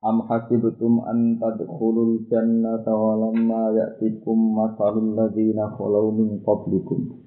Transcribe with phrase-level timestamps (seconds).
[0.00, 7.20] Am hasibtum an tadkhulul jannata wa lamma ya'tikum masalul ladzina khalaw min qablikum.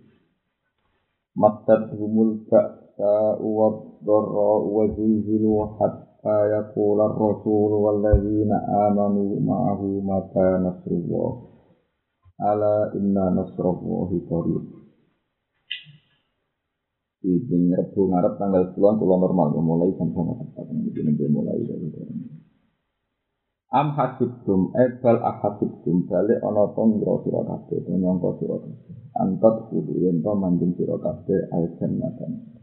[1.37, 8.57] Mattatuhumul ba'sa wa dharra wa zilzilu hatta yaqula ar-rasul wal ladzina
[8.89, 11.29] amanu ma'ahu mata nasrullah.
[12.41, 14.65] Ala inna nasrallahi qarib.
[17.21, 22.42] Di Rebu ngarep tanggal 10 kula normal mulai sampai tepat ini mulai dari
[23.73, 28.93] Am hasibtum ebal ahasibtum balik ana to ngira sira kabeh to nyangka sira kabeh.
[29.17, 32.53] Antat kudu yen to manjing sira kabeh al jannatan.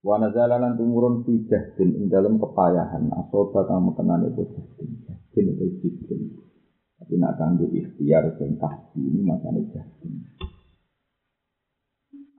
[0.00, 4.90] Wa nazala lan tumurun fi jahdin ing dalem kepayahan asoba kang mekenane itu jahdin.
[5.04, 6.20] Jahdin itu jahdin.
[6.96, 10.32] Tapi nak kanggo ikhtiar sing tahdi ini makane jahdin.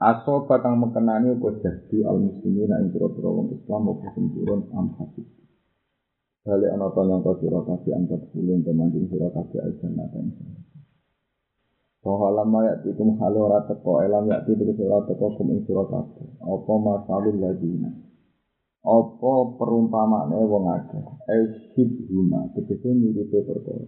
[0.02, 4.34] Asoba kang mekenane apa jahdi al muslimin ing pira-pira wong Islam apa sing
[4.74, 5.49] am hasibtum.
[6.40, 10.32] Balik ana to nyangka sira kabeh antar kulun temanjing sira kabeh aljannatan.
[12.00, 15.84] Bahwa lama ya tikum halo ora teko elam ya tikum sira teko kum ing sira
[15.84, 16.28] kabeh.
[16.40, 17.92] Apa masalul ladina.
[18.88, 21.04] Apa perumpamane wong akeh.
[21.28, 23.84] Esyid huma tegese miripe perkara.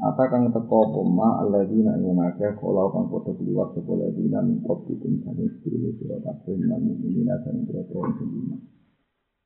[0.00, 4.64] Ata kang teko apa ma alladina ing akeh kala kang padha kliwat sapa ladina min
[4.64, 5.60] qablikum saking
[6.00, 8.32] sira kabeh lan mukminin dan sira-sira sing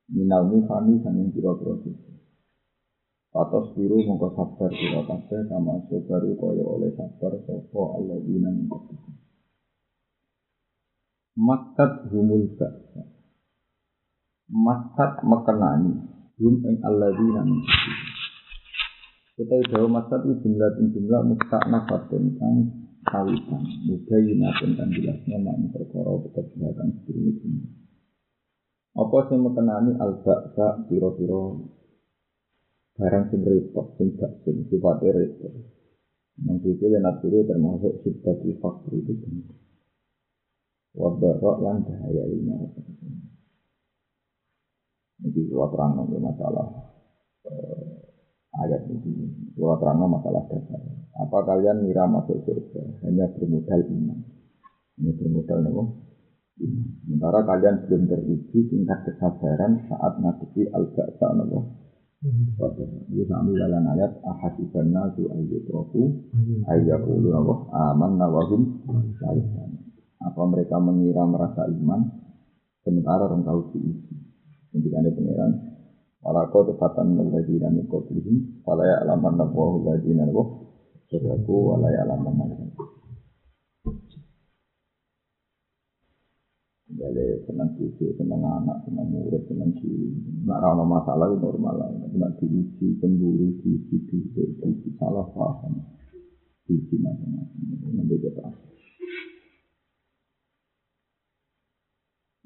[0.09, 2.13] minal mifani sanging pira-pira sisi.
[3.29, 9.15] Patos biru mongko sabar sira kabeh kama baru kaya oleh sabar sapa alladzina min qablikum.
[11.39, 13.05] Makat humul ba'sa.
[14.49, 15.93] Makat mekenani
[16.41, 18.17] hum ing alladzina min qablikum.
[19.39, 22.57] Kita jauh itu jumlah jumlah mustaknafatun kang
[23.07, 23.63] kawitan.
[23.87, 27.88] Mudayinatun kan jelasnya makna perkara keterbelakan sedurunge
[28.99, 31.43] apa sing mekenani al-ba'sa pira-pira
[32.99, 35.55] barang sing repot sing gak sing sifatnya repot.
[36.39, 39.15] Yang itu akhirnya termasuk sifat faktor itu.
[40.99, 42.59] Wadarok lan bahaya lima.
[45.19, 46.67] Jadi gua terang masalah
[47.47, 48.03] eh,
[48.63, 49.55] ayat ini.
[49.55, 50.83] Gua terang masalah dasar.
[51.19, 54.19] Apa kalian mira masuk surga hanya bermodal iman?
[54.99, 56.08] Ini bermodal apa?
[56.59, 61.65] Sementara kalian belum teruji tingkat kesabaran saat ngadepi al-ba'sa Allah.
[62.19, 66.19] Ini kami dalam ayat ahasiban nasu ayyutraku
[66.67, 67.59] ayyakulu Allah
[67.95, 68.83] aman nawahum
[70.19, 72.11] Apa mereka mengira merasa iman?
[72.83, 74.19] Sementara orang tahu diuji.
[74.75, 75.53] Kemudian pengiran
[76.19, 80.47] Walako tepatan meladina min qablihim Fala ya'laman nabahu ladina Allah
[81.07, 82.68] Sadaku wala ya'laman nabahu
[86.99, 90.19] Bale senang cucu, senang anak, senang murid, senang cilik.
[90.51, 91.89] Nak ramah masalah itu normal lah.
[91.95, 95.79] Nak diuji, cemburu, diuji, diuji, diuji, salah paham.
[96.67, 97.95] Diuji macam-macam.
[97.95, 98.43] Nanti kita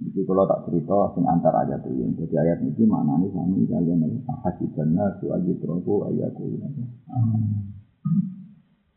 [0.03, 1.95] Jadi kalau tak cerita, sing antar aja tuh.
[1.97, 6.59] Jadi ayat ini mana nih sami kalian ahasibanna suaji trofu ayaku.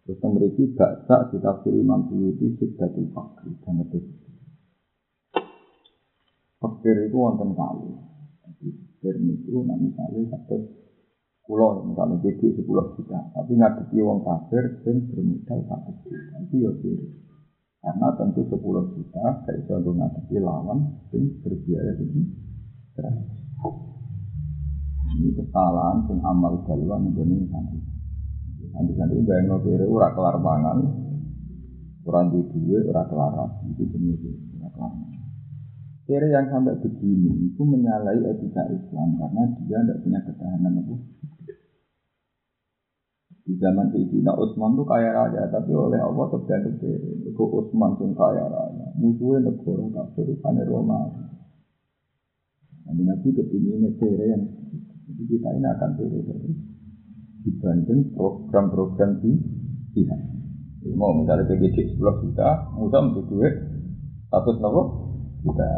[0.06, 4.25] Terus memiliki baksa kita kiri mampu itu sudah fakir dan itu
[6.86, 7.98] Fakir itu wonten kali.
[8.46, 10.70] Jadi fakir itu nanti kali satu
[11.50, 13.26] pulau misalnya jadi sepuluh juta.
[13.34, 16.38] Tapi ngadepi wong kafir sing bermodal satu juta.
[16.46, 17.10] Itu ya kiri.
[17.82, 22.22] Karena tentu sepuluh juta kayak bisa ngadepi lawan sing berbiaya ini.
[25.10, 27.82] Ini kesalahan sing amal jaluan ini nanti.
[28.78, 30.86] Nanti nanti bayang kiri ura kelar mangan,
[32.06, 33.34] kurang di duit, ura kelar
[33.74, 34.22] itu jenis
[34.62, 35.15] ura kelar
[36.06, 40.96] Kira yang sampai begini itu menyalahi etika Islam karena dia tidak punya ketahanan itu.
[43.46, 46.94] Di zaman Sayyidina Utsman itu kaya raya, tapi oleh Allah terjadi.
[47.26, 48.86] Itu Utsman pun kaya raya.
[49.02, 51.10] Musuhnya negara kafir, bukan Roma.
[52.86, 54.46] Nanti Nabi kepingin kiri yang
[55.10, 56.26] jadi kita ini akan terus.
[57.46, 59.38] Dibanding program-program di
[59.94, 60.22] pihak.
[60.94, 63.54] Mau misalnya PGD 10 juta, mudah untuk duit,
[64.30, 65.05] status nopo
[65.46, 65.70] kita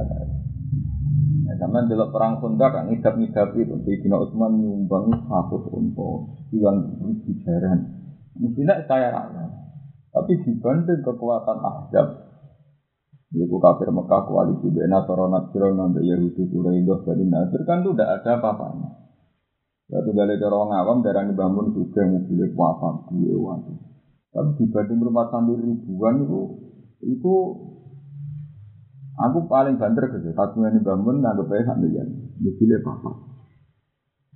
[1.47, 6.91] Nah, zaman delok perang Sunda kan ngidap-ngidap itu Sayyidina Utsman nyumbang satu unta yang
[7.23, 7.87] bijaran.
[8.35, 9.51] Mestinya saya rakyat.
[10.11, 12.07] Tapi dibanding kekuatan Ahzab
[13.27, 18.23] Iku kafir Mekah koalisi Bena Toronat Siro Nambe Yahudi Quraidah dari Nasir kan itu tidak
[18.23, 18.87] ada apa-apanya.
[19.91, 23.75] Ya tuh gale orang awam darah bangun juga mobil wafat gue waktu.
[24.31, 26.39] Tapi dibanding rumah sambil ribuan itu
[27.03, 27.33] itu
[29.17, 30.29] aku paling banter gitu.
[30.37, 32.03] Satu yang bangun nggak aja sambil ya
[32.37, 33.11] mobilnya apa?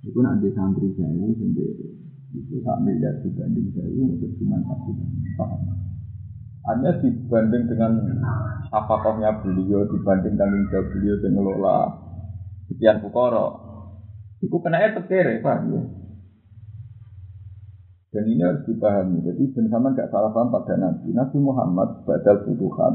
[0.02, 1.88] Itu nanti santri saya sendiri
[2.32, 4.90] itu sak miliar dibanding saya itu cuma satu.
[6.62, 7.92] Hanya dibanding dengan
[8.70, 11.78] apakahnya beliau, dibanding tanggung jawab beliau yang ngelola
[12.70, 13.46] sekian pukoro,
[14.42, 15.58] itu kena ya tekere, Pak.
[15.70, 15.82] Ya.
[18.12, 19.24] Dan ini harus dipahami.
[19.24, 21.16] Jadi bersama gak salah paham pada Nabi.
[21.16, 22.94] Nabi Muhammad badal butuhan.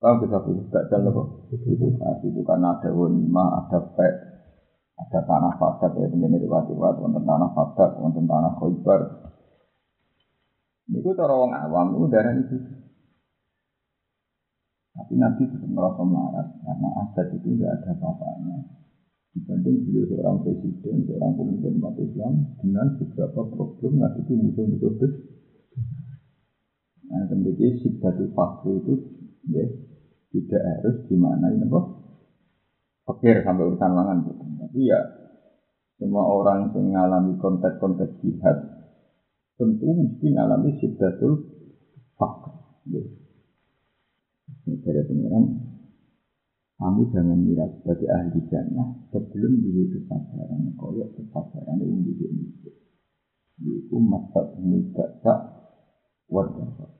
[0.00, 1.22] Kamu bisa pilih badal apa?
[1.52, 2.16] Butuhan.
[2.24, 4.14] Itu karena ada wanima, ada pek,
[4.96, 6.08] ada tanah fadak ya.
[6.08, 9.00] Ini riwayat-riwayat, wonten tanah fadak, wonten tanah khoibar,
[10.90, 12.56] itu cara orang awam itu darah itu.
[14.90, 18.58] Tapi Nabi tetap merasa marah karena aset itu tidak ada apa-apanya.
[19.30, 25.12] Dibanding beliau seorang presiden, seorang pemimpin umat Islam dengan beberapa problem ngadepi musuh-musuh besar.
[27.06, 28.94] Nah, kemudian sibatu fakir itu
[29.54, 29.66] ya,
[30.30, 31.80] tidak harus di mana ini apa?
[33.10, 34.42] Pikir sampai urusan mangan gitu.
[34.46, 35.00] Tapi ya
[35.98, 38.58] semua orang yang mengalami konteks-konteks jihad
[39.58, 41.44] tentu mesti mengalami sidatul
[42.16, 42.54] fakr.
[42.88, 43.02] Ya.
[44.70, 45.44] Dari pengiran,
[46.80, 52.72] kamu jangan mira sebagai ahli jannah sebelum diri kesabaran, koyok kesabaran yang di Indonesia.
[53.60, 54.56] Itu masa
[55.20, 55.40] tak
[56.32, 56.99] warga.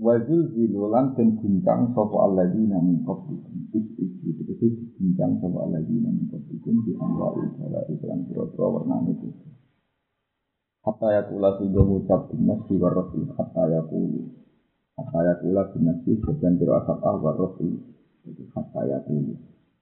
[0.00, 3.68] Wajul zilulan dan guncang sopo alladina min qablikum.
[3.68, 4.66] Itu
[4.96, 8.24] guncang sopo alladina min qablikum di anwa'il bala iklan
[8.56, 9.28] warna itu.
[10.80, 14.32] Hatta yakula sehingga ngucap binasi warrasul Hatta yakulu
[14.96, 17.84] Hatta yakula binasi sebagian kira asapah warrasul
[18.24, 19.36] Jadi hatta yakulu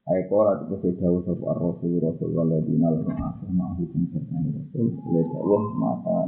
[0.09, 4.89] itu saya jauh sopa rasul rasul waladina lalu asih ma'ahu kumsertan rasul.
[4.89, 6.19] Lihat Allah mata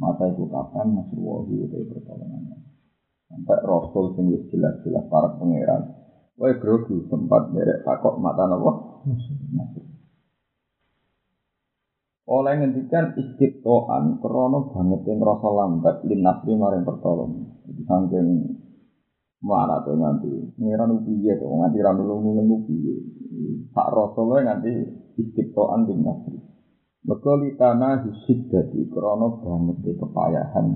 [0.00, 2.56] Mata itu kapan nasruwahi itu pertolongannya?
[3.28, 5.82] Sampai rasul sing jelas-jelas para pangeran.
[6.40, 8.72] Wah grogi sempat derek takok mata napa?
[12.32, 18.28] Oleh ngendikan istiqoan krono banget yang rasa lambat lin nasri maring pertolong jadi saking
[19.42, 21.50] mana tuh nanti ngiran upiye tuh?
[21.50, 22.94] Nganti ranu nulung upiye
[23.74, 24.72] tak rasa lo nganti
[25.18, 26.06] istiqoan lin
[27.02, 30.66] Bekali tanah hisib dari krono banget kepayahan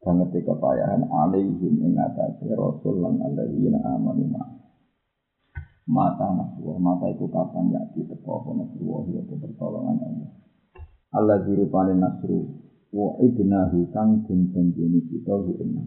[0.00, 4.24] banget kepayahan alaihim ing atase rasul lan alaihina amanu
[5.90, 10.30] mata naswa mata itu kapan ya kita apa naswa ya pertolongan Allah.
[11.10, 12.46] Allah dirupani nasru
[12.94, 15.82] wa ibnahu kang den janjeni kita hu inna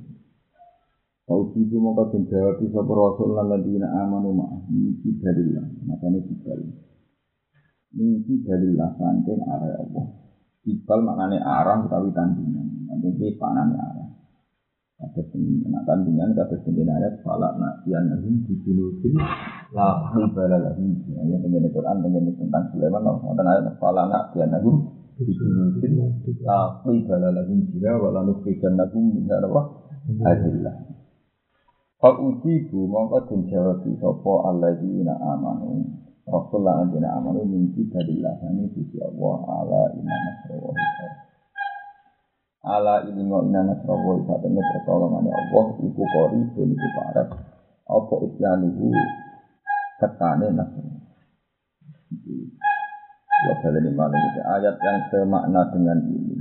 [1.23, 6.61] Kau kipu maka den jawab sapa rasul lan ladina amanu ma miki dalillah makane kibal
[7.93, 10.05] miki dalillah saking arah Allah.
[10.65, 12.89] Kibal maknane arah utawi tandingan.
[12.89, 14.09] Nanti iki panane arah.
[15.03, 15.21] Ada
[15.67, 16.87] nak tandingan kata sendiri.
[16.87, 19.17] Ayat falak nak yang nabi dijulukin.
[19.73, 23.03] La hibala lahum ya dengan Quran dengan tentang Sulaiman.
[23.03, 24.71] Wonten ayat falak nak yang nabi
[25.13, 29.61] Tapi bala lagu jira wala nufikan lagu minta apa?
[30.25, 30.75] Adillah.
[32.01, 35.85] Pak uji bu mongko den jawab sapa alladzina amanu.
[36.23, 40.71] Rasulullah alladzina amanu minti badillah ini sisi Allah ala iman nasrawa
[42.63, 47.27] Ala ilmu inna nasrawa saat ini pertolongannya Allah iku kori pun iku parah.
[47.83, 48.87] Apa isyanuhu
[49.99, 50.95] ketane nasrawa.
[53.43, 56.39] Kalau ini malam itu ayat yang semakna dengan ini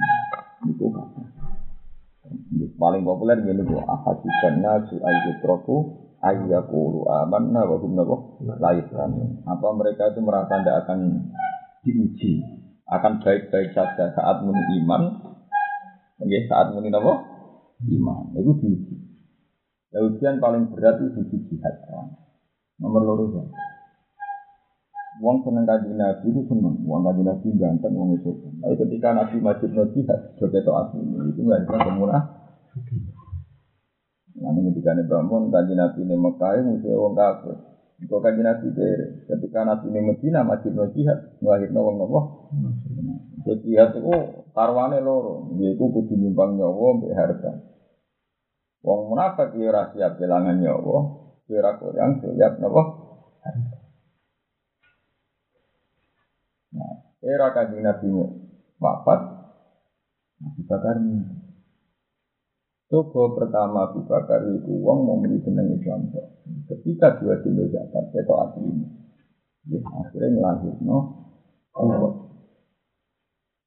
[0.71, 1.23] itu kata.
[2.79, 7.99] Paling populer ini bu ahadikan nasu ayyutroku ayyakulu amanna wa hum
[8.62, 9.43] laisan.
[9.43, 10.99] Apa mereka itu merasa tidak akan
[11.83, 12.41] diuji,
[12.87, 15.02] akan baik-baik saja saat muni iman,
[16.23, 17.12] ya, saat muni apa?
[17.91, 18.31] Iman.
[18.38, 18.95] Itu diuji.
[19.93, 21.75] Ya, ujian paling berat itu uji jihad.
[22.81, 23.45] Nomor loro ya.
[25.21, 26.81] Wong seneng kaji nabi itu seneng.
[26.88, 28.33] Wong kaji nabi ganteng, wong itu.
[28.33, 32.42] Tapi ketika nabi masjid nabi sebagai to asli itu nggak bisa kemurah.
[34.93, 37.57] Nih bangun kaji nabi ini Mekah musuh wong kafir.
[38.11, 41.07] Kau kaji nabi dari ketika nabi ini Medina masjid nabi
[41.41, 42.21] ngelahirno wong nopo.
[43.43, 44.15] Jadi jihad itu
[44.55, 45.51] karwane loro.
[45.59, 47.53] Dia itu kudu nyumbang nyawa mbek harta.
[48.83, 50.99] Wong munafik ya ora siap kelangan nyawa,
[51.47, 52.83] ora yang siap napa
[56.73, 58.09] Nah, era kanjeng Nabi
[58.81, 59.21] wafat,
[60.41, 60.97] Abu Bakar.
[62.93, 66.13] Coba pertama Abu Bakar itu uang mau beli jeneng Islam.
[66.69, 68.85] Ketika dua kilo zakat, itu ini.
[69.73, 70.99] Ya, akhirnya ngelahir, no.
[71.73, 72.13] Allah.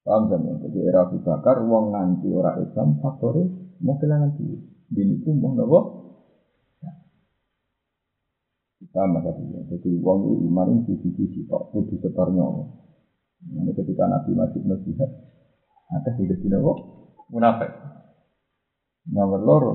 [0.06, 0.46] Paham kan?
[0.46, 3.50] Jadi era Abu Bakar, uang nganti orang Islam, faktornya
[3.82, 4.62] mau kehilangan duit.
[4.94, 5.80] Ini pun mau nopo.
[8.94, 9.66] Sama satunya.
[9.74, 12.46] Jadi uang itu iman itu sisi-sisi, tak kudu setarnya.
[13.42, 15.10] Ini ketika Nabi masih nasihat,
[15.90, 16.72] ada hidup di nopo,
[17.34, 17.74] munafik.
[19.06, 19.74] Nomor loro,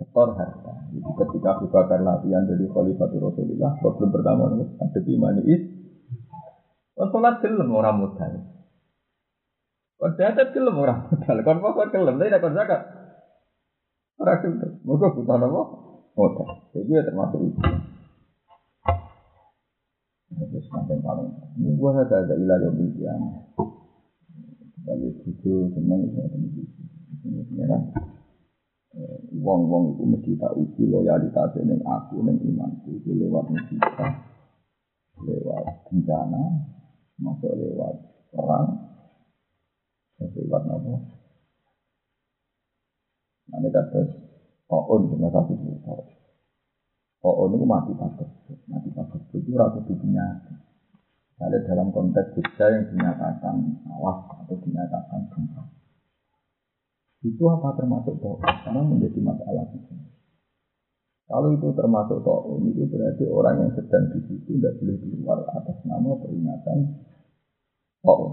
[0.00, 0.72] setor harta.
[0.96, 5.62] Jadi ketika Abu Bakar latihan jadi Khalifatul Rasulullah, problem pertama ada di mana is.
[7.00, 8.32] Sholat gelem orang modal.
[9.96, 11.36] Kon zakat gelem orang modal.
[11.44, 12.80] Kon apa gelem, tapi kon zakat.
[14.20, 14.80] Ora gelem.
[14.84, 15.62] Mergo butuh apa?
[16.16, 16.48] Modal.
[16.76, 17.60] Jadi ya termasuk itu.
[20.30, 21.28] Terus semakin paling.
[21.60, 23.22] Ini gua ada ada ilah yang bilang.
[24.80, 26.20] Kalau itu senang itu.
[29.40, 34.12] Wong-wong itu mesti tak uji loyalitas dengan aku dan imanku itu lewat musibah,
[35.22, 36.44] lewat bencana,
[37.22, 37.94] masuk lewat
[38.34, 38.68] perang,
[40.20, 40.94] lewat apa?
[43.50, 44.00] Nanti kata
[44.70, 45.94] Oon dengan satu juta.
[47.26, 48.28] Oon itu mati pakai,
[48.70, 50.26] mati pakai itu ratu dunia.
[51.40, 55.79] Ada dalam konteks Jogja yang dinyatakan awas atau dinyatakan gempa.
[57.20, 58.40] Itu apa termasuk to'on?
[58.40, 59.68] Karena menjadi masalah.
[61.28, 65.76] Kalau itu termasuk to'on, itu berarti orang yang sedang di situ tidak boleh keluar atas
[65.84, 66.78] nama peringatan
[68.00, 68.32] to'on.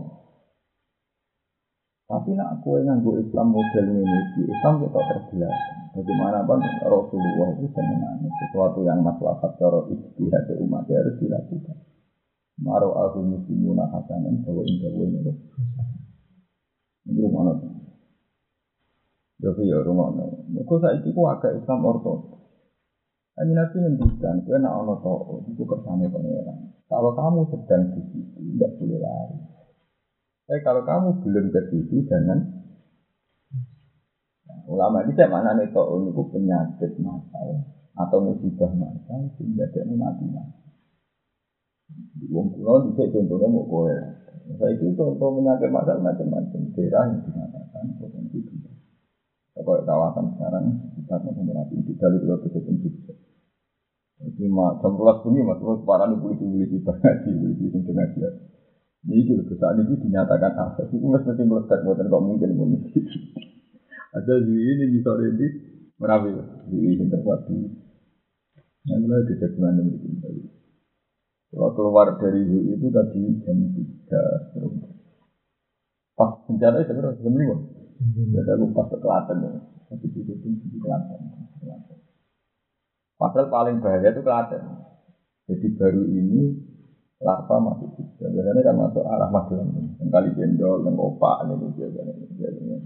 [2.08, 5.56] Tapi nak kue nganggo Islam model ini, di Islam kita terbelah.
[5.92, 11.78] Bagaimanapun Rasulullah itu sebenarnya sesuatu yang maslahat cara istihad umat harus dilakukan.
[12.64, 15.32] Maro aku muslimuna hasanan bahwa indah ini.
[17.12, 17.60] Ini rumah
[19.38, 19.54] Ya
[19.86, 20.10] rumah
[20.50, 22.42] Mereka saiki ku agak Islam ortodoks.
[23.38, 26.74] Hanya Nabi ngendikan, kue nak ono to'o, itu kersane pangeran.
[26.90, 29.38] Kalau kamu sedang di situ, tidak boleh lari.
[30.50, 32.42] Tapi kalau kamu belum ke situ, jangan.
[34.50, 37.62] Nah, ulama ini saya mana nih to'o itu penyakit masal
[37.94, 40.66] atau musibah masal sehingga dia mati mati.
[42.34, 43.96] Wong kuno bisa contohnya mau kowe.
[44.58, 46.62] Saya itu contoh penyakit masal macam-macam.
[46.74, 47.57] Daerah yang bisa.
[49.68, 53.12] Kalau kawasan sekarang kita merapi di dalam dua kesehatan juga.
[54.24, 58.20] Jadi mak jam belas bunyi mas terus parah nih polisi polisi ngaji polisi ngaji.
[59.12, 63.04] Ini gitu saat ini dinyatakan asas itu mesti melekat buatan kok mungkin mungkin.
[64.16, 65.48] Ada di ini di sore ini
[66.00, 66.32] merapi
[66.72, 67.60] di ini terpadu.
[68.88, 70.48] Yang mulai kejadian yang begini
[71.52, 72.40] Kalau keluar dari
[72.72, 74.24] itu tadi jam tiga
[76.16, 77.77] Pas bencana itu berapa jam lima.
[77.98, 79.52] Pas ke Klaten ya.
[79.88, 81.22] Tapi itu pun di Klaten.
[83.18, 84.62] Padahal paling bahaya itu Klaten.
[85.48, 86.42] Jadi baru ini
[87.24, 88.30] larva masuk juga.
[88.30, 89.70] Biasanya kan masuk arah Magelang.
[89.98, 92.14] Yang kali jendol, yang opak, ini biasanya.
[92.38, 92.78] biasanya.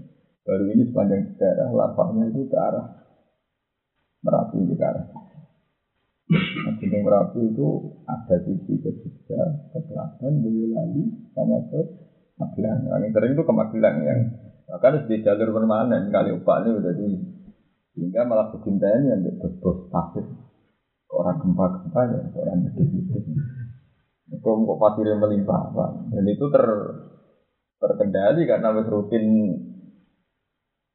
[0.42, 2.86] Baru ini sepanjang daerah larvanya itu ke arah
[4.22, 5.06] Merapi ke arah.
[6.32, 7.68] Nah, Gunung Merapi itu
[8.06, 9.42] ada sisi ke Jogja,
[9.74, 11.04] ke Klaten, Boyolali,
[11.34, 11.80] sama ke
[12.38, 12.86] Magelang.
[13.02, 14.20] Yang sering itu ke Magelang yang
[14.66, 17.08] bahkan di jalur permanen kali opak ini udah di
[17.92, 19.20] sehingga malah kecintaan yang
[19.60, 20.24] bos pasir.
[21.12, 23.20] Orang gempa-gempa ya orang gede-gede.
[24.32, 25.90] Itu kok pasirnya melimpah Pak.
[26.08, 26.64] dan itu ter
[27.76, 29.24] terkendali karena wis rutin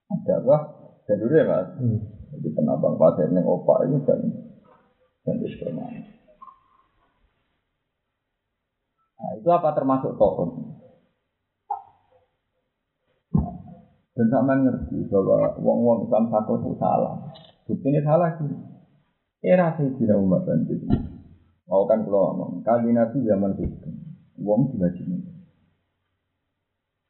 [0.10, 0.58] ada apa?
[1.06, 2.00] Jalurnya mas hmm.
[2.34, 4.20] jadi penambang pasir yang opak ini dan
[5.22, 6.04] dan permanen.
[9.18, 10.50] Nah itu apa termasuk tohon
[14.18, 17.22] Dan sama ngerti bahwa wong-wong Islam satu itu salah.
[17.70, 18.50] Bukti ini salah sih.
[19.46, 20.90] Era saya tidak umat dan jadi.
[21.70, 23.92] Mau kan kalau ngomong, kali nabi zaman itu,
[24.42, 25.20] wong juga cina.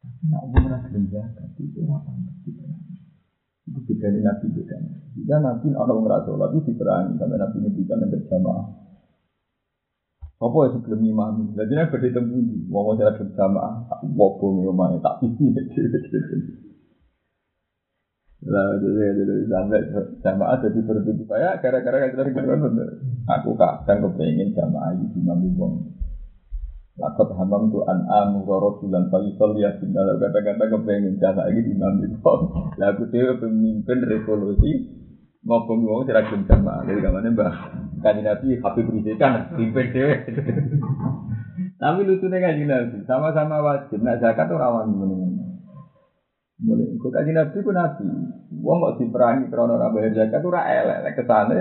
[0.03, 2.51] Tapi nak wong rasa jaga, itu apa ngerti
[3.69, 4.77] Itu beda dari nabi beda.
[5.15, 8.67] Jika nabi ada rasa sholat itu diperangi sampai nabi ini bisa berjamaah.
[10.37, 11.55] Apa ya sebelum imam?
[11.55, 12.57] Jadi nabi berhitung tinggi.
[12.67, 15.55] Wong wong saya berjamaah, tak wobong rumahnya, tak pilih.
[18.45, 19.81] Lah jadi sampai
[20.21, 22.61] jamaah jadi bertujuh saya gara-gara kita kan
[23.33, 25.89] Aku kadang kepengen jamaah itu nabi wong.
[27.01, 31.81] Lakot hamam tu an amu roro bulan pagi sol ya tinggal kata-kata kepengen jamaah ini
[31.81, 32.41] nabi wong.
[32.77, 34.85] Lah aku tuh pemimpin revolusi
[35.41, 36.85] ngobong ora gelem jamaah.
[36.85, 37.53] Jadi kamane Mbah
[38.05, 40.13] Kanjeng Nabi Habib Rizik kan pimpin dhewe.
[41.81, 45.46] Tapi lucunya Kanjeng Nabi sama-sama wajib nak zakat ora wani meneng.
[46.57, 48.07] Mulai kok Kanjeng Nabi ku nabi.
[48.65, 51.59] Wong kok diperangi krana ora bayar zakat ora elek kesane.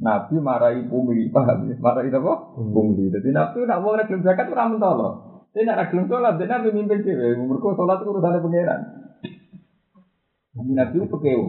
[0.00, 1.76] Nabi marahi pungli paham ya?
[1.76, 2.32] Marahi apa?
[2.56, 3.12] Pungli.
[3.12, 5.08] Dadi Nabi nak wong ora gelem zakat ora mentolo.
[5.52, 7.34] Tapi nak gelem salat, dia Nabi mimpin dhewe.
[7.34, 8.80] Mergo salat itu urusane pangeran.
[10.54, 11.46] Nabi itu pekewo.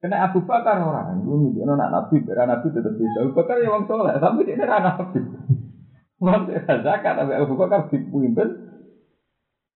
[0.00, 3.24] Kena Abu Bakar orang, itu nunjukno nak Nabi, era Nabi tetap bisa.
[3.24, 5.16] Abu Bakar ya wong soleh, tapi dia era Nabi.
[6.20, 8.48] Wong zakat, tapi Abu Bakar dipimpin,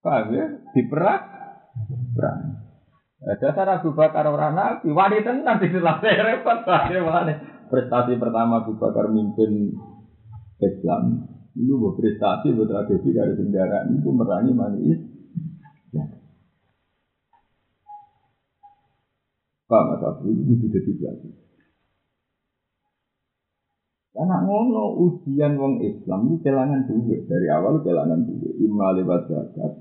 [0.05, 0.45] paham ya?
[0.77, 1.21] Diperak,
[2.19, 2.67] perang.
[3.19, 7.35] Dasar Abu Bakar orang Nabi, wanita tenan di dalam repot, bagaimana?
[7.71, 9.75] Prestasi pertama Abu Bakar mimpin
[10.59, 11.27] Islam,
[11.59, 14.99] itu buat prestasi, buat tragedi dari kendaraan itu merangi manis.
[15.91, 16.07] Ya.
[19.67, 21.35] Pak Mas Abdul itu jadi pelajar.
[24.15, 28.55] Karena ngono ujian wong Islam itu kelangan duit dari awal kelangan duit.
[28.63, 29.79] Ima lewat zakat,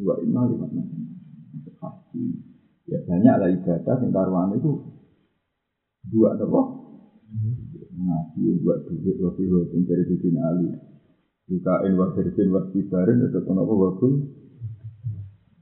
[0.00, 0.72] dua ima lewat
[1.84, 2.24] haji.
[2.88, 4.72] Ya banyak lah ibadah yang taruhan itu
[6.08, 6.60] dua apa?
[7.94, 10.68] Ngaji buat duit waktu itu dari bikin Ali.
[11.44, 14.08] Bukain waktu wa kibarin itu kenapa waktu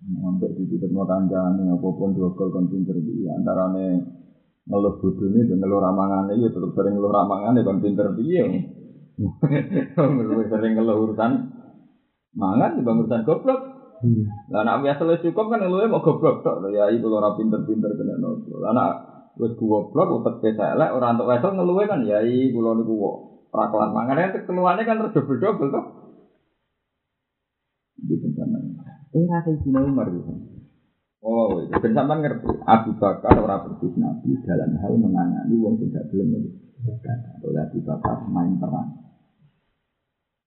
[0.03, 2.99] Sampai di titik mau kancane apa pun dua kol kon pinter
[3.39, 3.87] antara ne
[4.67, 8.43] ngeluh bodone dan ngeluh ramangane ya tetap sering ngeluh ramangane kon pinter piye.
[9.95, 11.33] Ngeluh sering ngeluh urusan
[12.35, 13.72] mangan di urusan goblok.
[14.51, 18.19] Lah nek biasa lu cukup kan ngeluh mau goblok tok ya iku ora pinter-pinter kena
[18.19, 18.59] nopo.
[18.59, 18.91] Lah nek
[19.39, 22.95] wis goblok utek elek ora entuk wesel ngeluh kan ya iku kula niku
[23.55, 25.83] ora kelar mangan nek keluane kan terus dobel-dobel to.
[28.03, 28.59] Di bencana.
[29.13, 30.33] Era Sayyidina Umar gitu.
[31.23, 32.51] Oh, itu ben sampean ngerti.
[32.67, 36.51] Abu Bakar ora persis Nabi dalam hal menangani wong sing gak gelem
[37.47, 39.12] Oleh Abu Bakar main perang.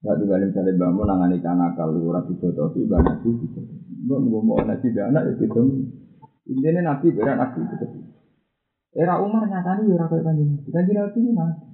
[0.06, 3.58] Gak juga misalnya bangun nangani kanakal ora dijodohi banyak sih gitu.
[4.06, 5.62] Mbok mau anak tidak anak ya gitu.
[6.46, 7.86] Intinya Nabi beran Nabi gitu.
[8.94, 10.62] Era Umar nyatani ya ora kaya kanjeng.
[10.70, 11.66] Kanjeng Nabi ini Nabi.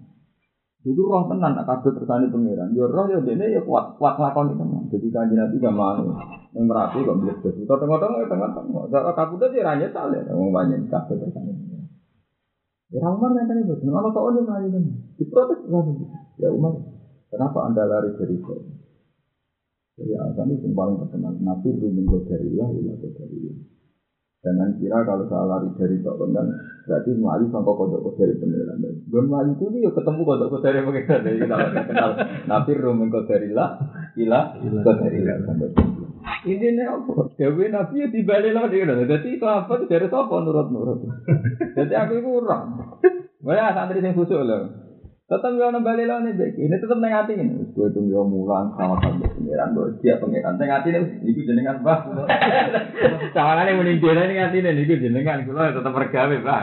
[0.88, 2.72] Itu roh tenan tak kabeh tersani pangeran.
[2.72, 4.64] Ya roh ya dene ya kuat kuat lakon itu.
[4.96, 6.00] Jadi kanjeng Nabi gak mau.
[6.56, 7.16] Yang merapi kok.
[7.68, 8.84] Tengah tengah ya tengah tengah.
[8.88, 10.24] Kalau kabut aja ranya sale.
[10.32, 11.52] Mau banyak kabeh tersani.
[12.96, 13.92] Ya Umar yang tadi betul.
[13.92, 14.84] Kalau kau udah melayu kan.
[15.20, 15.60] Diprotes
[16.40, 17.01] Ya Umar.
[17.32, 18.56] Kenapa anda lari dari itu?
[19.96, 21.32] Jadi alasan itu yang paling terkenal.
[21.40, 23.56] Nabi rumin kodarillah ilah kodarillah.
[24.42, 26.48] Jangan kira kalau saya lari dari kok kan
[26.90, 28.84] berarti melayu sampai kodok kodari pengiran.
[29.08, 31.22] Gue melayu itu ya ketemu kodok kodari pengiran.
[31.24, 32.12] Jadi kita kenal
[32.52, 33.70] Nabi rumin kodarillah
[34.20, 35.70] ilah kodarillah sampai
[36.42, 37.38] ini nih apa?
[37.38, 38.86] Dewi Nabi ya dibalik lah dia.
[38.86, 39.86] Jadi itu apa?
[39.86, 41.06] Dari apa nurut-nurut?
[41.78, 42.98] Jadi aku itu orang.
[43.46, 44.81] Santri yang khusus loh.
[45.32, 48.28] tetap yo nang bali lawan iki ini tetap nang ati ngene wis kowe tunggu yo
[48.28, 50.92] mulang sama sampe pengiran bo dia pengiran nang ati
[51.24, 52.00] iki jenengan Mbah
[53.32, 55.48] sawangane muni dhewe ning ati ne iki jenengan.
[55.48, 56.62] Kula tetep regawe Mbah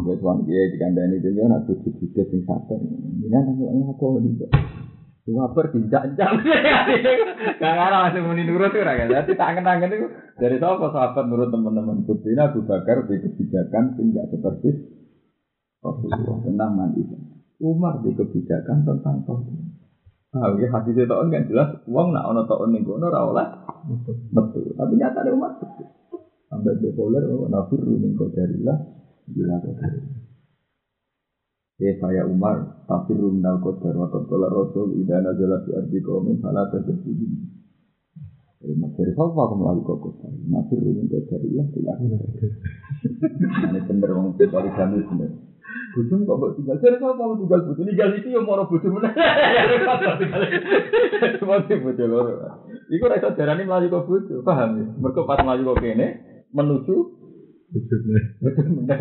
[0.00, 2.86] Wes wong iki dikandani dhewe ora cukup-cukup sing sakjane.
[3.26, 4.46] Ini nang aku iki.
[5.30, 6.32] Cuma bertinjak-jam.
[7.62, 9.06] Gak ngarang langsung muni nurut tuh rakyat.
[9.06, 10.06] Jadi tangan-tangan itu
[10.42, 14.68] dari siapa sahabat nurut teman-teman Buktinya Abu Bakar di kebijakan tidak seperti
[15.78, 17.02] Rasulullah tentang mandi.
[17.62, 19.70] Umar di kebijakan tentang tauhid.
[20.34, 23.46] Ah, ya hadis itu kan jelas uang nak ono tahun ning kono ora oleh
[24.34, 24.74] betul.
[24.74, 25.86] Tapi nyata ada Umar betul.
[26.50, 28.78] Sampai populer nafir min qadarillah
[29.30, 30.19] bila qadarillah.
[31.80, 36.68] Ya saya Umar, tapi rumnal qadar wa qadar rasul idza nazala fi ardi qaumin fala
[36.68, 37.24] tadkhulu.
[38.60, 40.28] Eh, dari sapa aku melayu kok qadar.
[40.28, 41.96] Nabi rumin qadar ya tidak.
[43.64, 45.30] Ini bener wong dari kami bener.
[45.96, 49.16] Bujum kok mbok tinggal dari sapa aku tinggal bujum tinggal iki yo moro bujum tinggal.
[51.40, 52.60] Cuma bujum loro.
[52.92, 54.04] Iku ra iso darani melayu kok
[54.44, 54.86] paham ya?
[55.00, 56.06] Mergo pas melayu kok kene
[56.52, 57.19] menuju
[57.70, 58.20] wujudnya.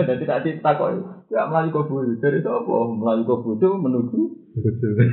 [0.06, 0.90] Jadi tadi kita kok
[1.30, 4.20] ya melalui kubur dari itu apa melalui kubur itu menuju.
[4.58, 5.06] Wujudnya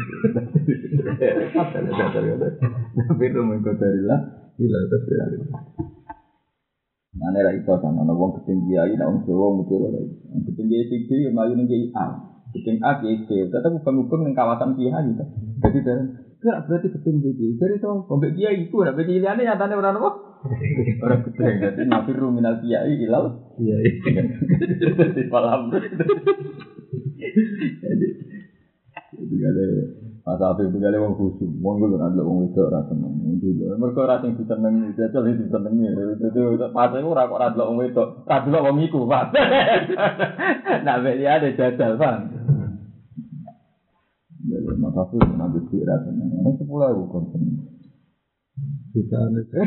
[3.06, 4.20] tapi itu mengikuti lah
[4.56, 5.36] ilah itu tidak ada
[7.16, 10.04] Nah, nera itu sama nongong ketinggi ayi, nongong cewong mutu lagi.
[10.52, 12.06] Ketinggi ayi tinggi, maju nengi A.
[12.52, 13.48] Ketinggi A, ketinggi C.
[13.48, 15.24] Tetap bukan hukum yang kawasan pihak gitu.
[15.64, 15.78] Jadi,
[16.46, 17.58] enggak berarti ketinggi Kiai.
[17.58, 20.10] Dari itu, kompek Kiai itu, nah pilihannya nyatanya orang apa?
[21.02, 23.50] Orang ketinggi, jadi nafiru minal Kiai ilal.
[23.58, 23.76] Iya,
[25.10, 25.74] Di malam.
[27.82, 28.06] Jadi,
[29.18, 29.64] jadi ada
[30.26, 33.14] Mas Afif itu kali wong khusus, wong gue ada wong itu ora seneng.
[33.78, 35.86] Mereka ora sing disenengi, jajal itu disenengi.
[35.86, 39.24] Itu pas itu ora kok ora delok wong itu, ora delok wong iku, Pak.
[40.86, 42.16] Nah, dia ada jajal, Pak.
[44.96, 46.40] Afif nanti kira seneng.
[46.40, 47.68] Ini sepuluh ribu kon seneng.
[48.96, 49.60] Jutaan itu.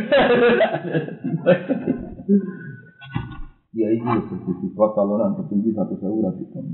[3.77, 6.65] Ya itu sertifikat kalau nanti tinggi satu sewu kon.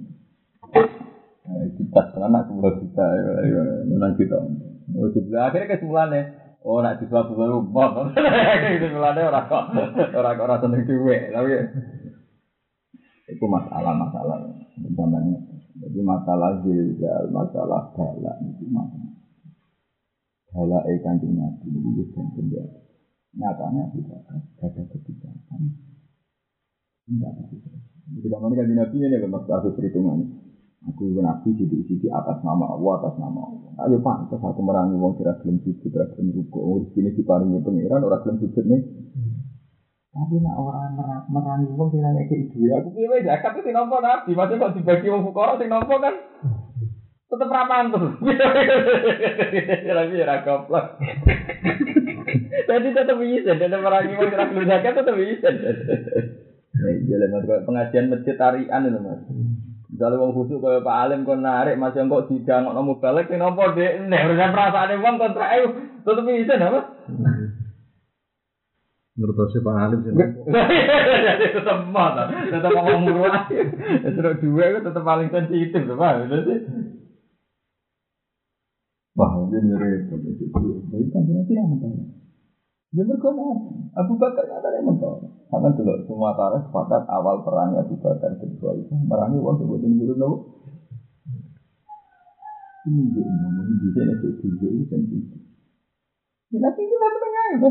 [1.78, 3.06] Kita anak sepuluh juta,
[3.86, 4.40] menang kita.
[4.98, 6.22] Oh, sebelah akhirnya kesimpulannya,
[6.66, 7.62] oh nak suatu baru.
[7.70, 9.46] Kesimpulannya orang
[10.16, 11.54] orang kok duit, tapi
[13.30, 14.42] itu masalah masalah
[14.98, 15.45] namanya.
[15.96, 19.16] Jadi masalah jilgal, masalah galak itu masalah.
[20.52, 22.84] Galak ikan di nabi itu bisa penjara.
[23.32, 24.20] Nyatanya tidak
[24.60, 25.62] ada kebijakan.
[27.08, 27.96] Tidak ada kebijakan.
[28.12, 30.20] Jadi kemarin kan nabi ini memang harus perhitungan.
[30.84, 33.72] Aku nabi di di atas nama Allah, atas nama Allah.
[33.88, 36.60] Ayo pantas aku merangi wong kira gelem sujud, kira gelem ruku.
[36.60, 38.84] Oh, di sini diparingi pangeran ora gelem sujud nih.
[40.16, 40.96] Tapi nak orang
[41.28, 45.12] merangi wong kira nek iki aku piye wae zakat itu nampa nabi, masih kok dibagi
[45.12, 45.84] wong fukara sing kan
[47.28, 48.16] tetep ra mantul.
[49.92, 50.86] Tapi ora goblok.
[52.64, 55.50] Jadi tetap bisa, tetap merangi wong kira gelem zakat tetap bisa.
[57.12, 59.20] Jalan pengajian masjid tarian itu mas.
[59.92, 63.68] Misalnya wong khusus kaya Pak Alim kon narik masih kok sidang ono balik sing nopo
[63.76, 65.60] dek nek urusan perasaane wong kontrak e
[66.08, 66.80] tetep bisa apa?
[69.16, 70.12] Menurut saya Pak Alim sih.
[71.56, 73.48] tetep mata, tetep ngomong murah.
[73.48, 76.28] Terus dua itu tetep paling sensitif tuh Pak.
[79.16, 80.16] Wah, ini itu.
[80.92, 81.92] Jadi kan dia tidak mentah.
[82.96, 83.32] Ya mereka
[83.96, 85.16] Abu Bakar ada yang mentah.
[85.48, 90.14] Karena dulu semua tarikh sepakat awal perangnya Abu Bakar kedua itu merangi wong sebutin dulu
[90.20, 90.38] nopo.
[92.86, 95.38] Ini dia ngomong di sini itu juga itu itu.
[96.52, 97.70] Ya nanti kita menengah itu.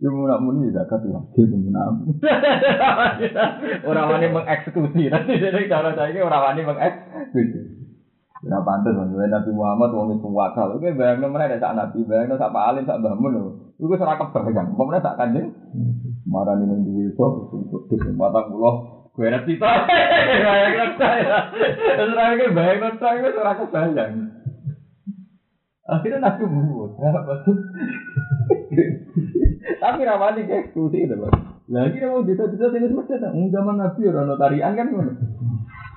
[0.00, 1.86] Ya mau nak muni zakat wajib mau nak.
[3.88, 7.60] Orang wani mengeksekusi nanti jadi cara saya ini orang wani mengeksekusi.
[8.40, 10.72] Ya pantes maksudnya Nabi Muhammad wong itu wakal.
[10.72, 13.52] Oke bayangno mana ada sak Nabi, bayangno sak Pak Alim sak Mbah Mun lho.
[13.76, 14.72] Iku ora kebayang.
[14.80, 15.52] Pemene sak Kanjeng.
[16.24, 17.84] Marani ning duwe iso untuk
[18.16, 19.68] matang kula Beres kita,
[20.48, 21.52] bayang saya.
[21.52, 24.12] Terus lagi bayang saya itu ora kebayang.
[25.84, 26.96] Akhirnya Nabi Muhammad?
[29.82, 31.32] Tapi rawani kayak eksekusi itu, Pak.
[31.70, 33.28] Lagi mau bisa-bisa sini seperti itu.
[33.54, 34.88] Zaman Nabi orang notarian kan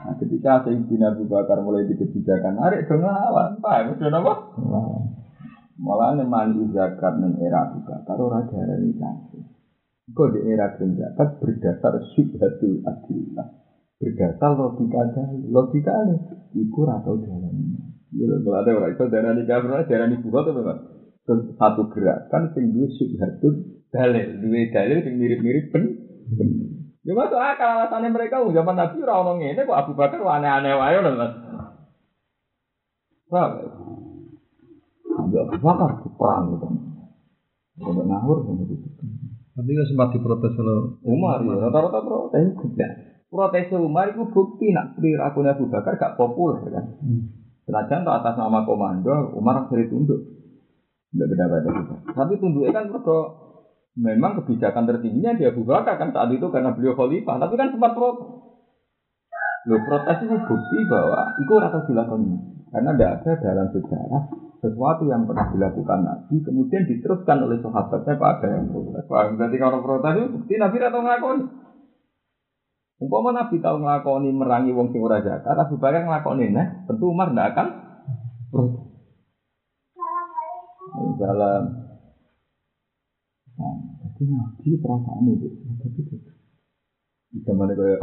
[0.04, 4.34] Nah, ketika Sayyidina Abu Bakar mulai di kebijakan, narik dong lawan, Pak, itu apa?
[5.80, 9.48] Malah nemani zakat ning era Abu Bakar ora darani kafir.
[10.12, 13.48] Kok di era zakat berdasar syubhatul adillah.
[13.96, 15.48] Berdasar logika dalil.
[15.48, 16.16] Logika ini,
[16.68, 17.80] iku ora tau dalil.
[18.14, 20.80] Ya kalau ada orang itu darani kafir, darani buka tuh memang.
[21.24, 25.84] Satu gerakan sing duwe syubhatul dalil, duwe dalil sing mirip-mirip ben.
[27.04, 30.76] Ya masuk akal alasannya mereka oh, zaman Nabi ora ono ngene kok Abu Bakar aneh-aneh
[30.76, 31.34] wae lho Mas.
[35.20, 36.68] Abu Bakar perang gitu.
[37.88, 38.76] Udah ngawur gitu.
[39.54, 42.92] Tapi nggak sempat diprotes oleh Umar ya rata-rata protes tidak.
[43.32, 46.86] Protes Umar itu bukti nak perilaku Abu Bakar gak populer kan.
[47.64, 50.43] Senajan tuh atas nama komando Umar akhirnya tunduk.
[51.14, 51.70] Tidak beda-beda.
[52.10, 53.18] Tapi tunduknya kan mereka
[53.94, 57.94] memang kebijakan tertingginya dia Abu Bakar kan saat itu karena beliau khalifah, tapi kan sempat
[57.94, 58.30] protes.
[59.70, 62.22] Lo protes itu bukti bahwa itu rata dilakukan
[62.74, 64.24] karena tidak ada dalam sejarah
[64.60, 69.06] sesuatu yang pernah dilakukan Nabi kemudian diteruskan oleh sahabatnya pada yang protes.
[69.06, 69.38] Paham?
[69.38, 71.46] Berarti kalau protes itu bukti Nabi atau ngakoni.
[73.04, 77.48] Umpama Nabi tahu ngelakoni merangi wong sing ora zakat, Abu ngelakoni nah, tentu Umar tidak
[77.54, 77.68] akan
[78.50, 78.93] protes.
[80.94, 81.84] Dalam
[83.54, 86.16] Nah, tapi nabi perasaan itu, tapi itu.
[87.34, 88.02] Bisa mana kayak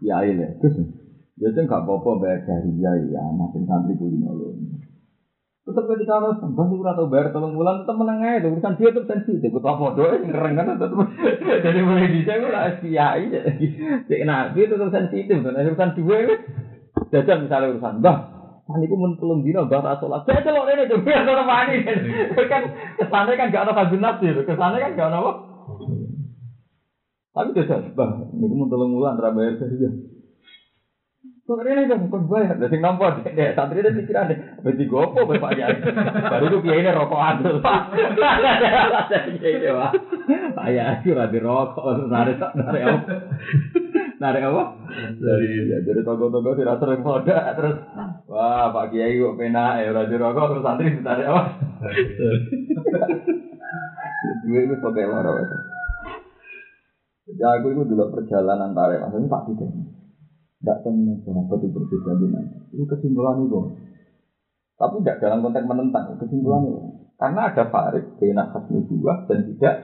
[0.00, 0.88] ya ya, terus
[1.36, 4.56] biasanya nggak apa-apa bayar dari ya ya, anak santri kulino loh.
[5.66, 9.10] Tetap ketika harus sembah sih atau bayar tolong bulan tetap menang aja, urusan dia tetap
[9.10, 9.50] sensitif.
[9.50, 10.90] Kita foto yang keren kan tetap.
[11.66, 13.24] Jadi mulai di saya udah kiai,
[14.06, 15.36] jadi nabi tetap sensitif.
[15.42, 16.16] Dan urusan dua,
[17.10, 18.35] jajan misalnya urusan bah,
[18.66, 20.26] Kan iku mun telung dino mbah tak salat.
[20.26, 21.86] Saya celok rene biar ora mani.
[22.50, 22.62] Kan
[22.98, 25.32] kesane kan gak ono kabin nafsi, kesane kan gak ono apa.
[27.30, 29.86] Tapi jajal, mbah niku mun telung wulan ra bayar saja.
[31.46, 34.34] Kok rene kan kon bayar, sing nampa dek santri dek pikirane,
[34.66, 35.78] berarti gopo Pak Yai.
[36.26, 37.94] Baru tuh kiai rokok adul, Pak.
[40.74, 42.98] Yai ora dirokok, narik narik?
[44.16, 44.64] Narik apa?
[45.20, 45.48] Dari
[45.84, 47.76] dari toko-toko tidak sering moda terus
[48.26, 51.42] Wah, Pak Kiai kok penak ya, ora rokok terus santri ditarik apa?
[54.42, 55.56] Duit itu pakai loro itu.
[57.26, 59.70] Jadi aku itu dulu perjalanan tarik, maksudnya tak tidak.
[60.56, 63.60] Tidak temen sahabat itu berbeda dengan itu kesimpulan itu.
[64.76, 66.80] Tapi tidak dalam konteks menentang, kesimpulan itu.
[67.16, 69.74] Karena ada farid, kena khasmi dua dan tidak.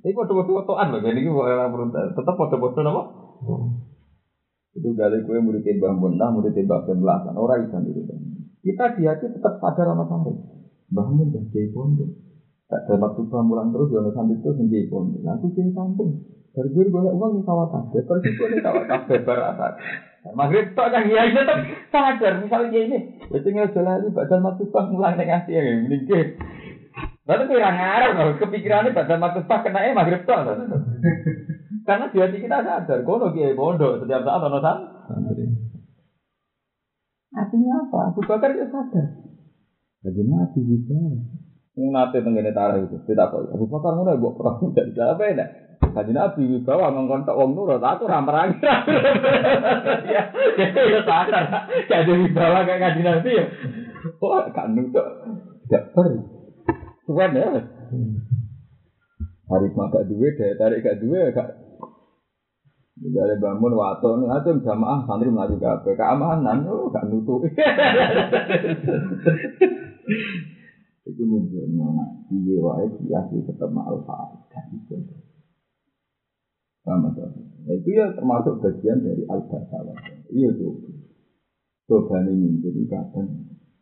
[0.00, 1.28] Ini fotoan loh, ini
[2.16, 3.02] tetap foto-foto apa?
[4.70, 8.14] Itu kali kue murid Mbah Munah, murid Mbah Belasan, orang itu.
[8.60, 10.30] Kita di hati tetap sadar sama.
[10.90, 12.30] Mbah Mun dan Kiai Pondok.
[12.70, 15.26] Tak ada waktu mulang terus, ya sambil itu sendiri pondok.
[15.26, 16.22] Nah, aku Kiai kampung.
[16.54, 18.14] Dari dulu uang di sawah kafe, itu
[18.46, 19.74] ini sawah kafe beratas.
[20.34, 21.58] Maghrib tak kan ya tetap
[21.94, 22.98] sadar misalnya ini,
[23.30, 26.28] ya tinggal jalan ini badan matubah mulang dengan ngasih ya mending
[27.24, 27.76] Lalu kurang
[28.18, 30.44] loh, kepikirannya badan matubah kena eh maghrib tak.
[31.90, 34.78] Karena di hati kita sadar, kono kiai bondo setiap saat ono san.
[37.34, 38.14] Artinya apa?
[38.14, 39.06] Abu Bakar itu sadar.
[40.06, 41.18] Jadi nabi juga.
[41.80, 43.50] Nate tenggene tarah itu, tidak tahu.
[43.58, 45.46] Abu Bakar ngono mbok perang jadi apa ya?
[45.90, 48.54] Kaji Nabi wibawa mengkontak wong nurut, aku ramperan.
[50.06, 50.30] Ya,
[50.62, 51.66] ya sadar.
[51.90, 53.46] Kaji wibawa kayak kaji Nabi ya.
[54.22, 54.94] Oh, gak nurut.
[55.66, 56.06] Gak per.
[57.10, 57.66] Tuhan ya.
[59.50, 61.50] Hari gak duwe, daya tarik gak duwe, gak
[63.00, 67.40] Jadi bangun waton, itu jamaah santri melaju ke keamanan, oh gak nutup.
[71.08, 74.04] Itu menunjukkan nabi wae dia tetap ma'al
[74.52, 74.94] dan itu.
[76.84, 77.40] Sama saja.
[77.66, 79.96] Nah, itu ya termasuk bagian dari al-basawah.
[80.32, 80.76] Iya tuh.
[81.88, 83.28] Coba nih jadi kadang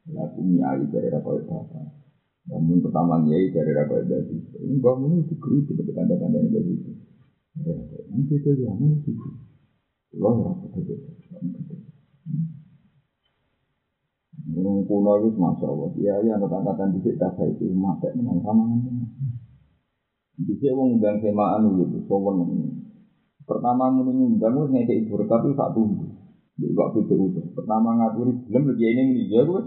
[0.08, 1.86] laku nyai dari rakyat bapak.
[2.48, 6.90] Namun pertama nyai dari rakyat dari ini bangun itu kritik seperti kanda-kanda yang dari itu.
[8.08, 9.12] Nanti itu zaman itu.
[10.18, 10.96] Allah ya betul
[14.48, 15.90] Orang kuno itu masya Allah.
[15.98, 18.64] Iya ya angkatan di kita saya itu mati menang sama
[20.38, 22.46] Di sini orang undang semaan gitu, sowan
[23.42, 26.06] Pertama muni ngundang wis ngekek ibu tapi tak tunggu.
[26.54, 29.60] Di waktu itu Pertama ngaturi belum lagi ini muni ya gue.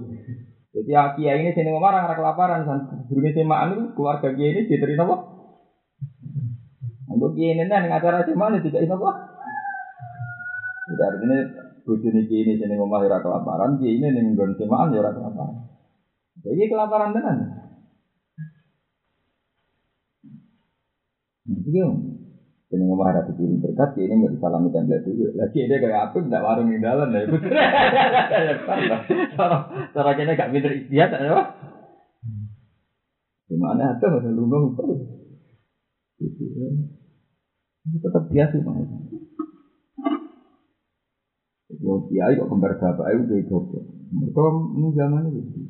[0.71, 2.63] Jadi aki ini sini ngomong orang kelaparan.
[3.11, 5.40] Burungnya semaan itu keluarga kiai ini diterima apa?
[7.11, 9.09] Kiai ini nih acara itu tidak apa?
[10.91, 11.37] Tidak artinya
[11.87, 15.57] bujuni kiai ini sini ngomong orang kelaparan, ini nih nggon semaan ya orang kelaparan.
[16.41, 17.37] Jadi kelaparan tenan.
[21.51, 21.87] Iya,
[22.71, 25.35] ini ngomong ada pikirin berkat, ini mau disalami tembak dulu.
[25.35, 27.27] Lagi ini kayak apa, tidak warung di dalam ya.
[29.95, 31.43] Cara kini gak pinter istiadat, ya.
[33.51, 35.03] Gimana ada ada lunga terus.
[37.81, 38.89] Itu tetap biasa mas.
[41.81, 43.85] Yo kiai kok kembar bapak itu kayak goblok.
[44.11, 44.43] Mereka
[44.77, 45.61] ini zaman itu.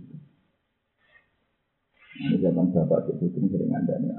[2.19, 4.11] Ini zaman bapak itu sering ada nih.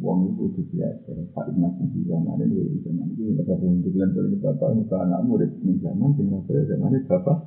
[0.00, 1.16] Wong itu kudu belajar.
[1.32, 5.20] Pak Ibn di zaman ini di zaman ini bapak yang dibilang dari bapak muka anak
[5.28, 7.38] murid di zaman tinggal pada zaman ini bapak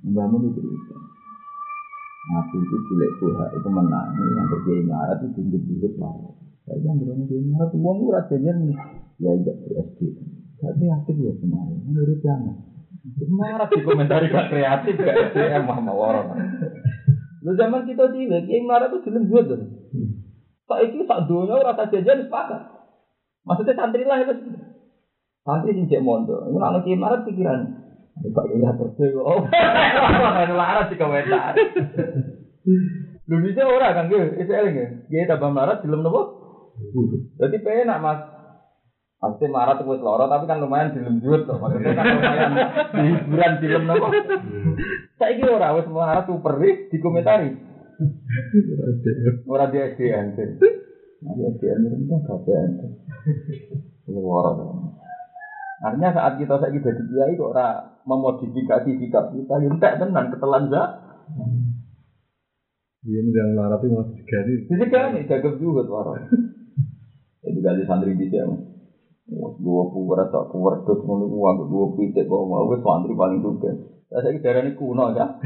[0.00, 0.60] membangun itu
[2.30, 6.30] Aku itu cilik buha itu menang yang kerja marah itu tinggi marah.
[6.62, 8.70] Saya yang berani dia marah tuh uang murah jajan
[9.18, 9.56] ya tidak
[9.90, 10.00] SD.
[10.62, 12.54] Tapi aktif ya kemarin murid jangan.
[13.34, 16.38] Marah di komentari gak kreatif gak SDM mah mau orang.
[17.40, 19.58] Lu zaman kita cilik, yang marah tuh film dua tuh.
[20.68, 22.62] Pak itu sak dunia rasa jajan sepakat.
[23.42, 24.36] Maksudnya santri lah itu.
[25.42, 26.46] Santri sing cek mondo.
[26.46, 27.89] Itu anak kiai marah pikiran.
[28.20, 28.66] Pak ini
[28.98, 29.46] terus oh.
[30.52, 31.56] Marah di komentar.
[33.30, 34.88] Lu bisa orang kan gue, itu eling ya.
[35.06, 36.22] Dia tambah marah film nopo.
[37.38, 38.20] Jadi penak mas.
[39.20, 41.60] Pasti marah tuh buat loro, tapi kan lumayan film duit tuh.
[41.60, 44.06] Maksudnya kan lumayan di hiburan film nopo.
[45.20, 47.52] Saya kira orang wes marah tuh perih dikomentari.
[49.44, 50.48] Orang dia SDN sih.
[51.20, 52.70] Nah, dia SDN itu kan KPN.
[54.10, 54.56] Luar.
[55.80, 60.72] Artinya saat kita saya jadi kiai kok ora memodifikasi sikap kita, ya entek tenan ketelan
[60.72, 60.82] za.
[63.00, 64.20] Iya, yang marah itu masih.
[64.68, 66.20] Jadi kan ini jaga juga tuh orang.
[67.44, 68.56] Jadi kali santri di sini.
[69.62, 73.72] Dua puwer atau puwer tuh mau uang dua pitik kok mau gue santri paling juga.
[74.10, 75.38] Saya kira darah ini kuno ya.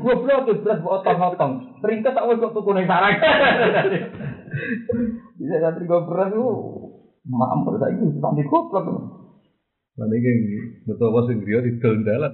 [0.00, 1.52] Gue blok itu belas otong-otong.
[1.84, 3.14] Peringkat tak kok tuh kuno sarang.
[5.38, 6.50] Bisa santri gue beras tuh.
[7.30, 9.17] Mampir saya itu santri goblok.
[9.98, 12.32] Mana ini betul apa sih dia di dalam dalam.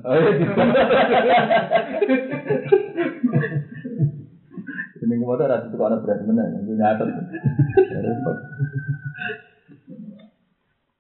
[5.01, 7.05] Ini gue ada itu ada berat mana, gue nyata.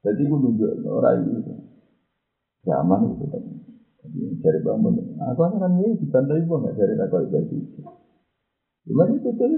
[0.04, 1.52] Jadi gue nunggu orang itu.
[2.64, 3.44] Zaman itu kan.
[4.04, 7.80] Jadi dari bangun, aku kan ini dibantai gua nggak takut ibadah itu.
[8.88, 9.48] Cuma itu tuh.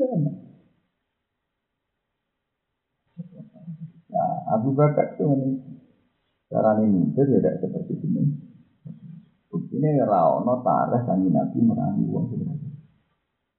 [4.06, 5.26] Nah, Abu Bakar itu
[6.46, 8.22] ini cara ini ya tidak seperti ini.
[9.50, 12.70] Buktinya ya rano tarah kanji nabi merangi uang sebenarnya.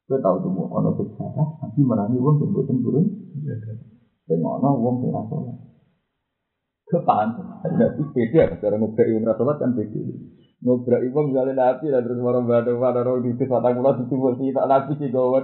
[0.08, 3.06] Gue tahu tuh mau ono sejarah, nabi merangi uang buatan turun.
[4.28, 5.58] Dan ono uang yang rasolat.
[6.88, 7.28] Kepan,
[7.67, 10.00] ada beda cara ngobrak uang rasolat kan beda.
[10.63, 14.39] Ngobrak uang misalnya nabi lah terus orang baru pada orang di batang mulut itu buat
[14.39, 15.43] sih tak nabi sih gue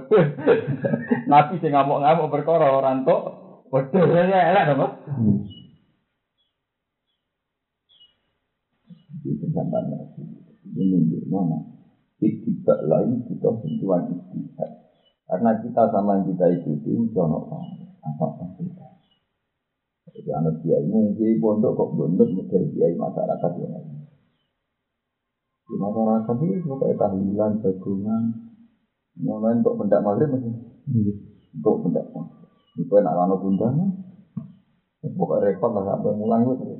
[1.28, 3.22] Nabi sih ngamuk-ngamuk berkoro orang tok.
[3.68, 4.86] Waduh, ya enak apa?
[9.24, 10.04] Itu gambarnya.
[10.76, 11.56] Ini di mana?
[12.20, 14.70] Tidak lain kita sentuhan istihad.
[15.24, 17.48] Karena kita sama kita ikuti, jono
[18.04, 18.26] apa
[18.60, 18.86] kita.
[20.14, 24.04] Jadi anak kiai mungkin pondok kok bondok mikir kiai masyarakat yang lain.
[25.64, 28.22] Di masyarakat ini pokoknya tahlilan, jagungan,
[29.16, 30.52] mulai untuk pendak maghrib masih
[31.56, 32.46] untuk pendak maghrib.
[32.78, 33.90] Itu enak lano bundanan.
[35.04, 36.73] Pokoknya repot lah sampai mulang itu.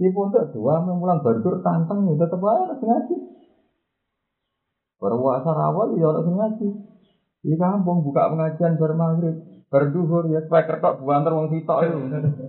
[0.00, 3.16] Di pondok dua mulang berdur tantang ya tetap aja harus ngaji.
[4.96, 6.68] Berpuasa awal ya harus ngaji.
[7.44, 9.44] Di kampung buka pengajian bermaghrib.
[9.68, 12.00] Berduhur ya supaya kertok buantar wong sitok itu.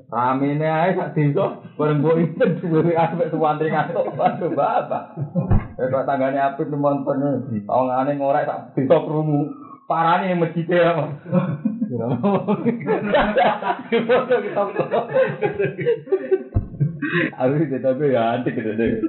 [0.07, 4.15] Ramene ae sak desa bareng mbok itu duwe aspek suwantri ngantuk.
[4.15, 5.19] Waduh bapak.
[5.75, 7.51] Kok tanggane apik nonton.
[7.67, 9.51] Tawangane ngorek sak desa krungu.
[9.91, 10.95] Parane masjid ya.
[17.41, 19.01] Aku itu tapi ya antik gitu deh.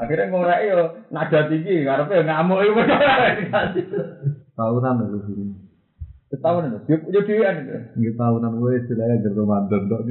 [0.00, 0.80] Akhirnya ngorek yo
[1.12, 2.80] nada tinggi, ngarepe ngamuk iku.
[4.56, 5.44] Tahunan itu sini.
[6.32, 7.56] Setahun itu, yo yo dhewean.
[7.92, 10.02] Nggih tahunan gue istilahnya jadi Ramadan dok.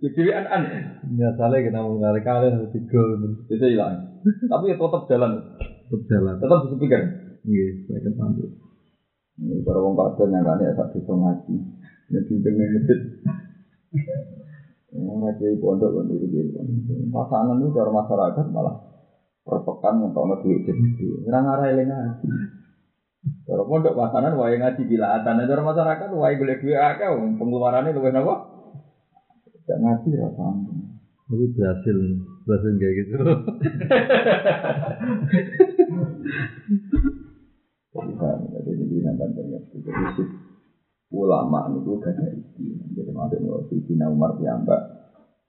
[0.00, 0.62] Yo dhewean an.
[1.04, 3.02] Biasanya kita mau ngarik kalian harus tiga
[3.52, 4.24] Itu hilang.
[4.24, 5.32] Tapi ya tetap jalan.
[5.60, 6.34] tetap jalan.
[6.40, 7.00] Tetap bisa pikir.
[7.44, 8.50] Nggih, saya kan sambut.
[9.34, 11.54] Ini para wong kadon yang kan ya sak bisa ngaji.
[12.08, 12.70] Jadi dengan.
[14.94, 16.58] Ngaji pondok kan itu gitu.
[17.10, 18.78] Pasangan itu cara masyarakat malah
[19.42, 21.26] perpekan untuk duit gede.
[21.26, 22.26] Ngarang arah eling ngaji.
[23.42, 25.42] Cara pondok pasangan wae ngaji bilatan.
[25.50, 28.34] Cara masyarakat wae golek duit akeh pengeluarannya luwih napa?
[29.66, 30.72] Gak ngaji rasanya.
[31.24, 31.96] Tapi berhasil,
[32.44, 33.16] berhasil kayak gitu.
[38.54, 39.62] Jadi ini nampak banyak.
[41.14, 42.74] Ulama itu gak ada isi.
[42.98, 44.82] Jadi maksudnya Sayyidina Umar piyambak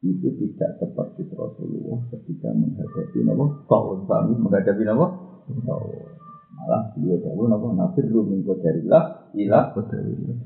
[0.06, 5.06] itu tidak seperti Rasulullah ketika menghadapi nama tahun kami menghadapi nama
[5.50, 6.14] tahun.
[6.56, 8.06] Malah beliau tahu nama nafir
[8.62, 10.38] dari lah ilah Alhamdulillah.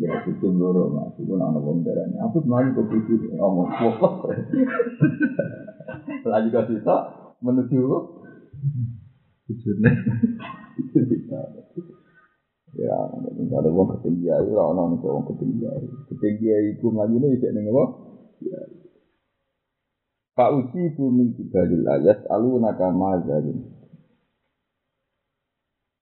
[0.00, 2.16] Ya itu loro mas, itu nama pemberani.
[2.24, 3.68] Aku kemarin ke pipi ngomong.
[6.30, 6.94] Lagi gak bisa
[7.44, 7.84] menuju
[9.50, 9.90] Tujuannya.
[12.78, 15.90] Ya, ada wong ketinggi ayu lah ana nek wong ketinggi ayu.
[16.06, 17.84] Ketinggi ayu iku mlajune isih ning apa?
[18.46, 18.60] Ya.
[20.38, 23.58] Pak uji bumi kibadil ayat alu nakama zalim.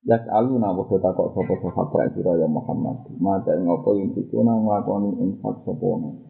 [0.05, 3.01] Yas alu na bodo takok sopo sahabat sira ya Muhammad.
[3.17, 6.21] Mata ing apa yang sikuna nglakoni infak wong.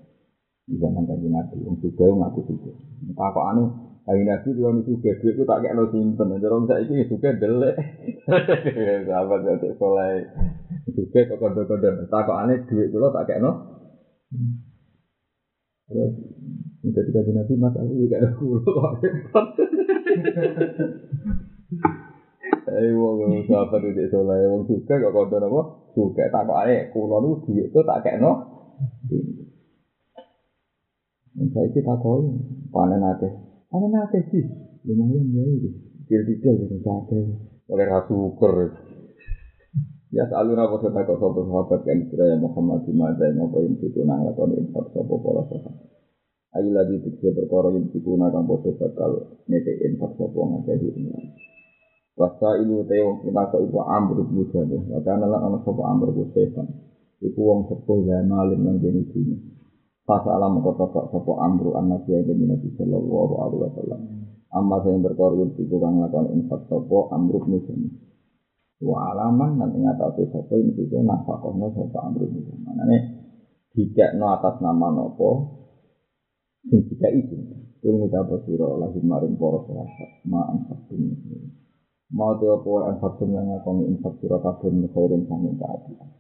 [0.68, 2.72] Di zaman kanjeng Nabi, wong juga ngaku juga.
[3.16, 6.32] Takokane Ayo nabi kalau nih juga duit itu tak kayak lo simpen.
[6.40, 7.76] Jadi saya ini juga delek.
[9.04, 10.24] Sahabat saya soleh.
[10.96, 12.08] Juga kok kode-kode.
[12.08, 13.52] Tak kok aneh duit itu tak kayak no.
[15.92, 16.12] Terus
[16.88, 18.92] ketika di nabi mas aku juga ada kulo kok.
[22.68, 24.40] Eh wong sahabat itu soleh.
[24.48, 25.60] Wong juga kok kode apa?
[25.92, 28.32] Juga tak kok aneh kulo itu duit itu tak kayak no.
[31.52, 32.40] Saya kita tahu
[32.72, 33.28] panen aja.
[33.68, 34.44] Ada nate sih,
[34.88, 35.70] lumayan ya itu.
[36.08, 37.20] Tidak dari nate.
[37.68, 38.72] Oleh rasukur.
[40.08, 43.60] Ya selalu napa kita kok sopo sahabat kan kira ya Muhammad di mata yang apa
[43.60, 45.84] yang itu nang lakon infak sopo pola sahabat.
[46.56, 51.12] Ayo lagi tikse perkara yang itu nang bodoh bakal nete infak sopo ngake di ini.
[52.16, 54.80] Wasa ilu teo kita kok ibu amr ibu jadi.
[55.04, 56.72] Karena lah anak sopo amr ibu setan.
[57.20, 59.36] Iku wong sepuh ya malim nang jenis ini.
[60.08, 64.00] Pas alam kota kok sopo amru anak ya jadi nabi sallallahu alaihi wasallam.
[64.48, 67.92] Amma saya berkorban itu kang lakon infak sopo amru musim.
[68.80, 72.56] Wa alaman nanti ngatasi sopo ini itu nafakohnya sopo amru musim.
[72.64, 73.02] Mana nih
[73.76, 75.60] tidak no atas nama nopo.
[76.72, 77.36] Sing tidak itu.
[77.84, 81.20] Kul kita bersiro lagi maring poros rasa ma infak ini.
[82.16, 86.17] Mau teopo infak yang ngakoni infak siro kabeh khairin sangin keadilan.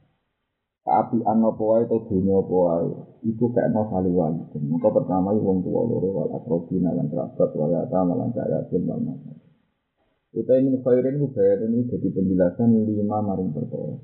[0.88, 2.88] Keapian apa wae atau dunia apa wae
[3.28, 4.08] iku kekno kali.
[4.72, 9.36] Maka pertama wong tuwa loro wal akrobin lan kerabat wal yatama lan yatim wal masal.
[10.32, 14.00] Utai min khairin ku bayaran ini jadi penjelasan lima maring perkara.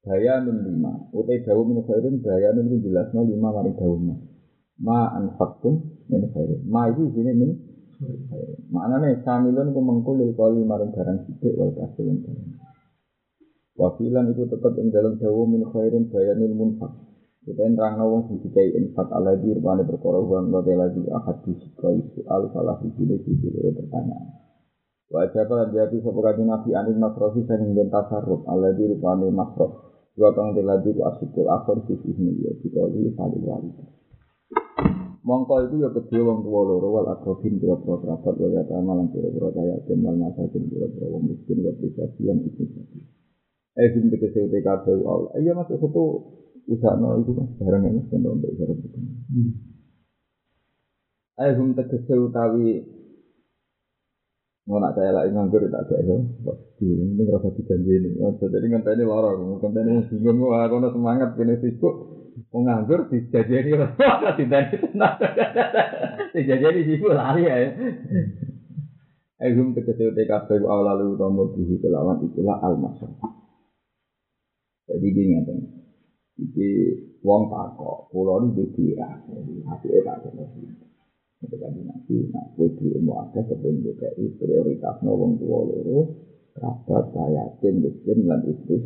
[0.00, 1.12] Bayanun lima.
[1.12, 4.00] Utai dawu min khairin bayanun ku jelasno lima maring dawu
[4.80, 5.12] ma.
[5.12, 6.64] Anfaqtum min khairin.
[6.64, 7.50] Ma itu sini min
[8.00, 8.64] khairin.
[8.72, 12.63] Maknane samilun ku mengkulil kali maring barang sithik wal kasilun barang.
[13.74, 16.94] Wafilan itu tetap ing dalam dawa min khairin bayanil munfak.
[17.42, 21.02] Kita nerang wong sing dikai infak ala di rupane perkara uang lote lagi
[21.42, 24.30] disikai soal salah siji ne siji loro pertanyaan.
[25.10, 29.26] Wa jaba lan jati sapa kanjeng Nabi anil masrofi sing ben tasarruf ala di rupane
[29.34, 29.74] masrof.
[30.14, 33.74] Wa kang teladi ku asyikul akhir sisi ini ya dikoli salih wali.
[35.26, 39.50] Mongko itu ya kedua wong tua loro wal akrobin kira kerabat wal yatama kira kira
[39.50, 40.62] kaya masakin
[41.10, 42.64] wong miskin wa lan ibnu
[43.74, 45.34] Eh sing tegese TKP Allah.
[45.34, 46.02] Iya mas itu
[46.70, 48.88] usaha no itu mas barang ini kan untuk usaha itu.
[51.42, 52.86] Eh tegese utawi
[54.64, 56.16] mau nak saya lagi nganggur tak ada itu.
[56.86, 58.10] Ini ini rasa dijanji ini.
[58.38, 61.94] Jadi ngenteni lara, ngenteni wong bingung wah kono semangat kene sibuk.
[62.54, 63.90] Wong nganggur dijajani ora
[64.38, 65.18] ditani tenang.
[66.30, 67.56] Dijajani sibuk lari ya.
[69.42, 73.33] Eh sing tegese TKP Allah lalu utama bihi kelawan itulah al-masyarakat.
[74.94, 75.58] Jadi gini ngeten.
[76.38, 76.70] Iki
[77.26, 79.10] wong takok, kula nu duwe ya.
[79.26, 80.70] Jadi hati tak kena sih.
[81.42, 86.14] Itu kan nanti nak kowe duwe mau ada kepen DKI prioritas no wong tua loro,
[86.54, 88.76] kerabat yatim miskin lan itu.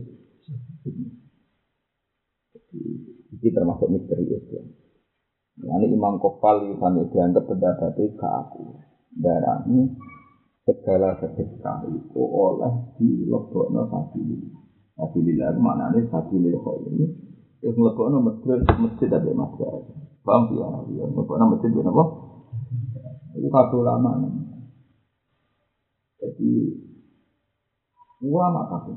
[3.29, 4.57] Jadi termasuk misteri itu.
[5.61, 8.65] Ini Imam Kopal itu dianggap pendapatnya ke aku.
[9.13, 9.93] Darahnya
[10.65, 14.21] segala sedekah itu oleh dilebokno satu
[14.99, 17.07] Sabilillah itu maknanya sabilil khairi.
[17.63, 19.87] Terus ngelebokno masjid masjid ada masalah.
[20.27, 20.69] Paham ya?
[20.91, 22.05] Ya ngelebokno masjid itu apa?
[23.39, 24.11] Itu kabeh ulama.
[26.19, 26.51] Jadi
[28.27, 28.95] ulama kabeh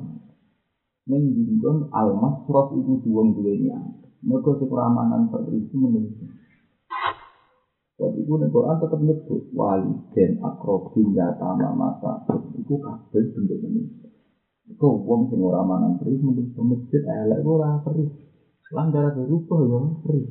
[1.05, 3.77] menjinggon al-masraf itu duwong duwenya.
[4.21, 6.25] Mereka sekeramanan seperti itu menunggu.
[7.97, 12.25] Sebab itu nih Quran tetap nyebut waliden akrobin yatama masa
[12.57, 14.11] itu kabel bentuk manusia.
[14.70, 18.09] Itu wong sing ora mangan perih mung ke masjid elek ora perih.
[18.72, 20.26] Lan darah berubah ya perih.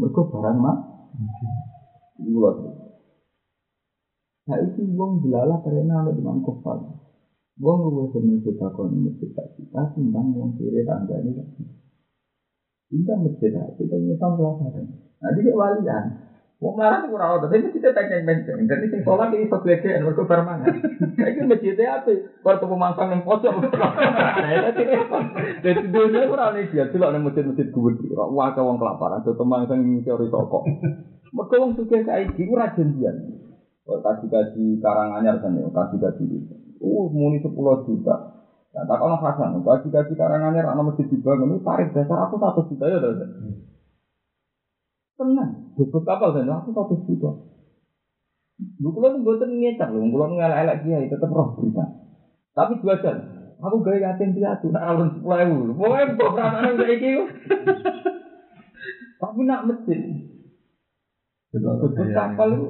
[0.00, 0.76] Mergo barang mak.
[2.24, 2.40] Iku
[4.46, 6.78] Nah itu wong dilala karena ada dengan kofal.
[7.58, 11.30] Wong luwe seneng ning masjid kita timbang wong kiri tanggane.
[12.86, 14.86] Tidak masjid kita nyesal pelajaran.
[14.92, 16.25] Nah jadi walian.
[16.56, 18.64] Wong marah itu kurang ada, tapi kita tanya menceng.
[18.64, 20.72] Jadi sing sholat ini gede, mereka bermangan.
[21.12, 22.16] Ini masjidnya apa?
[22.16, 23.60] Kalau tuh pemangsang yang pojok.
[25.64, 27.92] Jadi dunia kurang nih dia, tidak ada masjid-masjid gue.
[28.16, 30.64] Wah, wong kelaparan, tuh pemangsang yang teori toko.
[31.36, 33.12] Mereka wong suka kayak gini, rajin dia.
[33.84, 36.54] Kasih-kasih karanganyar kan ya, kasih-kasih itu.
[36.80, 38.48] Uh, muni sepuluh juta.
[38.72, 42.96] Ya, tak kalau hasan, kasih-kasih karanganyar, anak masjid dibangun, tarif dasar aku satu juta ya,
[45.16, 47.32] Tenang, bubut kapal dan aku satu juta.
[48.80, 51.84] Lu kulo tuh buatan ngecak loh, kulo ngelak elak kiai tetap roh berita.
[52.52, 53.16] Tapi dua jam,
[53.60, 55.76] aku gaya yatim piatu, nak alun sepuluh ribu.
[55.76, 57.22] Pokoknya beberapa kayak gitu.
[59.16, 60.00] Tapi nak mesin.
[61.52, 62.68] Bubut kapal itu.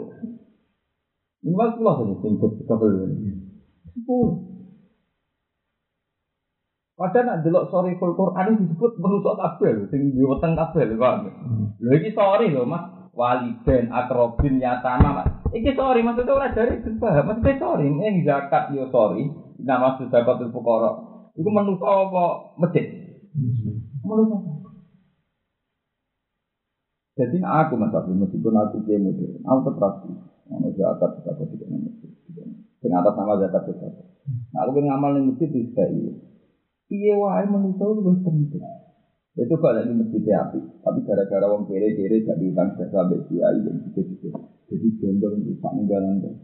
[1.47, 3.07] Lima puluh saja, bubut kapal itu.
[3.95, 4.56] Sepuluh.
[6.97, 11.29] Padahal nak delok sorry full Quran disebut merusuk kabel, sing diweteng kabel kok.
[11.77, 15.29] Lho iki sorry lho Mas, waliden akrobin yatama Mas.
[15.53, 19.29] Iki sorry maksudnya ora dari paham, maksudnya sorry, yang zakat yo sorry,
[19.61, 20.91] nama itu fuqara.
[21.37, 22.89] Iku menungso apa masjid?
[24.01, 24.65] Menungso.
[27.17, 29.93] Jadi aku mas Abdul meskipun aku dia modern, aku tetap
[30.47, 32.11] Ono zakat zakat tidak masjid.
[32.81, 33.93] Sing atas nama zakat zakat.
[34.55, 35.75] Nah, aku pengen ngamal ning masjid di
[36.87, 38.63] Iya wae manusia itu lebih penting.
[39.37, 43.75] Itu kalau di masjid api, tapi gara-gara wong kere-kere gak diutang jasa sampai kiai dan
[43.85, 44.29] gitu-gitu.
[44.71, 46.35] Jadi gendol rusak ninggalan deh.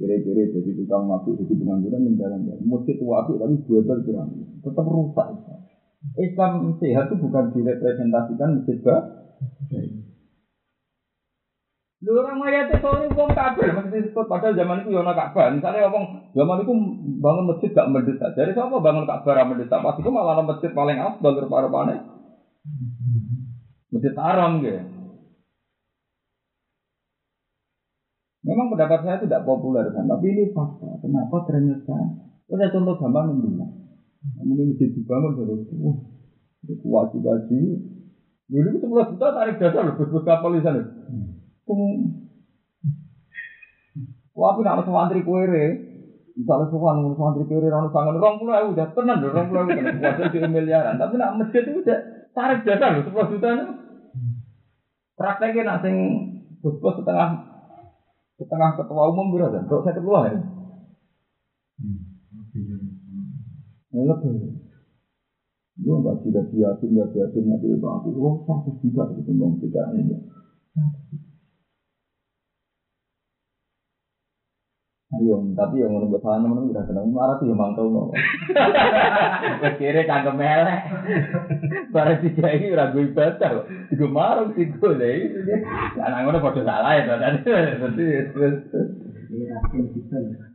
[0.00, 2.56] Kere-kere jadi tukang mabuk, jadi pengangguran ninggalan deh.
[2.64, 4.28] Masjid tua api tapi dua berkurang,
[4.64, 5.28] tetap rusak.
[6.16, 10.13] Islam sehat itu bukan direpresentasikan masjid baik.
[12.04, 15.48] Lu orang mayatnya soalnya wong kabel, maksudnya disebut padahal zaman itu yana Ka'bah.
[15.56, 16.72] Misalnya ngomong zaman itu
[17.16, 18.36] bangun masjid gak mendesak.
[18.36, 19.80] Jadi siapa bangun Ka'bah ra mendesak?
[19.80, 22.04] Pas itu malah masjid paling afdal mana?
[23.88, 24.80] Masjid haram gitu.
[28.44, 31.00] Memang pendapat saya tidak populer kan, tapi ini fakta.
[31.00, 31.96] Kenapa ternyata?
[32.52, 33.72] Ada contoh gampang membilang.
[34.44, 35.96] Mungkin masjid dibangun terus, wah,
[36.68, 37.60] Wajib haji.
[38.48, 40.80] Dulu itu sepuluh juta tarik dasar bus-bus kapal di sana.
[44.34, 45.64] Wah, aku nak masuk antri kuere.
[46.34, 49.78] Misalnya sopan ngurus antri kuere, orang sangat orang pulau aku udah tenang orang pulau aku
[49.78, 50.98] kan kuasa di miliaran.
[50.98, 51.98] Tapi nak masjid itu udah
[52.34, 53.66] tarik dasar loh, sepuluh juta itu.
[55.14, 55.94] Prakteknya nak sing
[56.58, 57.38] bus-bus setengah
[58.34, 59.62] setengah ketua umum berapa?
[59.70, 60.42] Kalau saya ketua ya.
[63.94, 64.58] Lebih.
[65.82, 68.10] Yo nggak tidak siapin, nggak siapin nanti itu aku.
[68.18, 70.18] Oh, satu juta itu bang tiga ini.
[75.14, 78.10] Ayo, tapi yang menurut saya teman-teman udah kenal marah tuh yang mangkal mau.
[79.78, 80.80] Kira kagak melek.
[81.94, 83.62] Barang tiga ini ragu ibadah,
[83.94, 85.18] juga marah sih gue deh.
[86.02, 87.46] Anak ngono pada salah ya, tadi.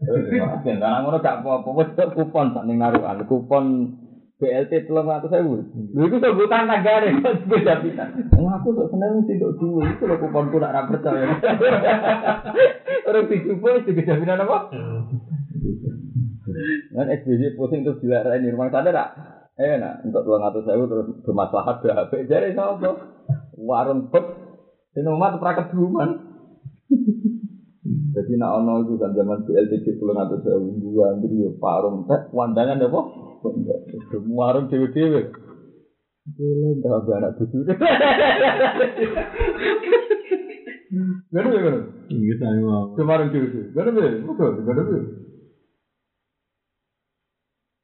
[0.04, 0.36] Jadi,
[0.68, 3.66] karena ngono gak apa-apa, kupon sak ning narukan, kupon
[4.40, 5.68] BLT telung ratus ribu.
[5.68, 7.84] Lha iku sebutan negara kok beda
[8.32, 11.28] aku kok seneng sih dok duwe itu lho kuponku nak ra percaya.
[13.12, 14.72] Orang dijupuk itu jaminan apa?
[16.96, 19.10] Kan SBY pusing terus dilarai di rumah sana tak?
[19.60, 22.16] Eh nak untuk telung ratus ribu terus bermaslahat berapa?
[22.24, 22.96] Jadi sama
[23.60, 24.24] warung pet,
[24.96, 26.16] sini umat perakat duluan.
[28.16, 32.88] Jadi nak ono itu kan zaman BLT puluh atau seribu antri ya parung teh wandangan
[32.88, 33.02] apa?
[33.40, 33.76] Semua
[34.18, 35.22] warung dewe dewe.
[36.30, 37.58] Gila nggak ada anak cucu.
[41.30, 42.98] Gak ada gak Iya saya mau.
[42.98, 43.70] Kemarin dewe.
[43.74, 44.84] Gak ada betul gak ada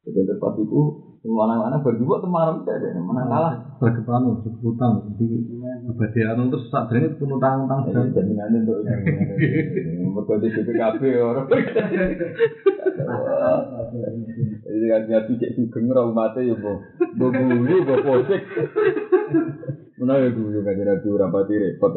[0.05, 0.81] Jadi tempat itu
[1.25, 3.81] semua anak-anak berdua kemarin ada mana kalah.
[3.81, 5.17] Berkepan untuk utang.
[5.17, 5.41] Jadi
[5.89, 7.89] abadi anu terus saat ini pun utang utang.
[7.89, 11.49] Jadi jaminan untuk mereka di BPKB orang.
[14.75, 16.83] Jadi kan ngerti cek sugeng ra umate ya mbok.
[17.15, 18.43] Mbok guyu mbok posik.
[20.03, 21.95] Menawa guyu kan nabi ora pati repot.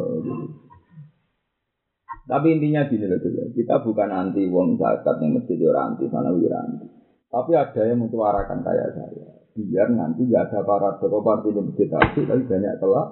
[2.29, 3.51] Tapi intinya gini loh dulu.
[3.51, 6.87] Kita bukan anti wong zakat yang mesti orang anti sana wiranti.
[7.26, 9.26] Tapi ada yang menyuarakan kayak saya.
[9.59, 13.07] Biar nanti gak ada para partai yang masjid tapi tapi banyak telah.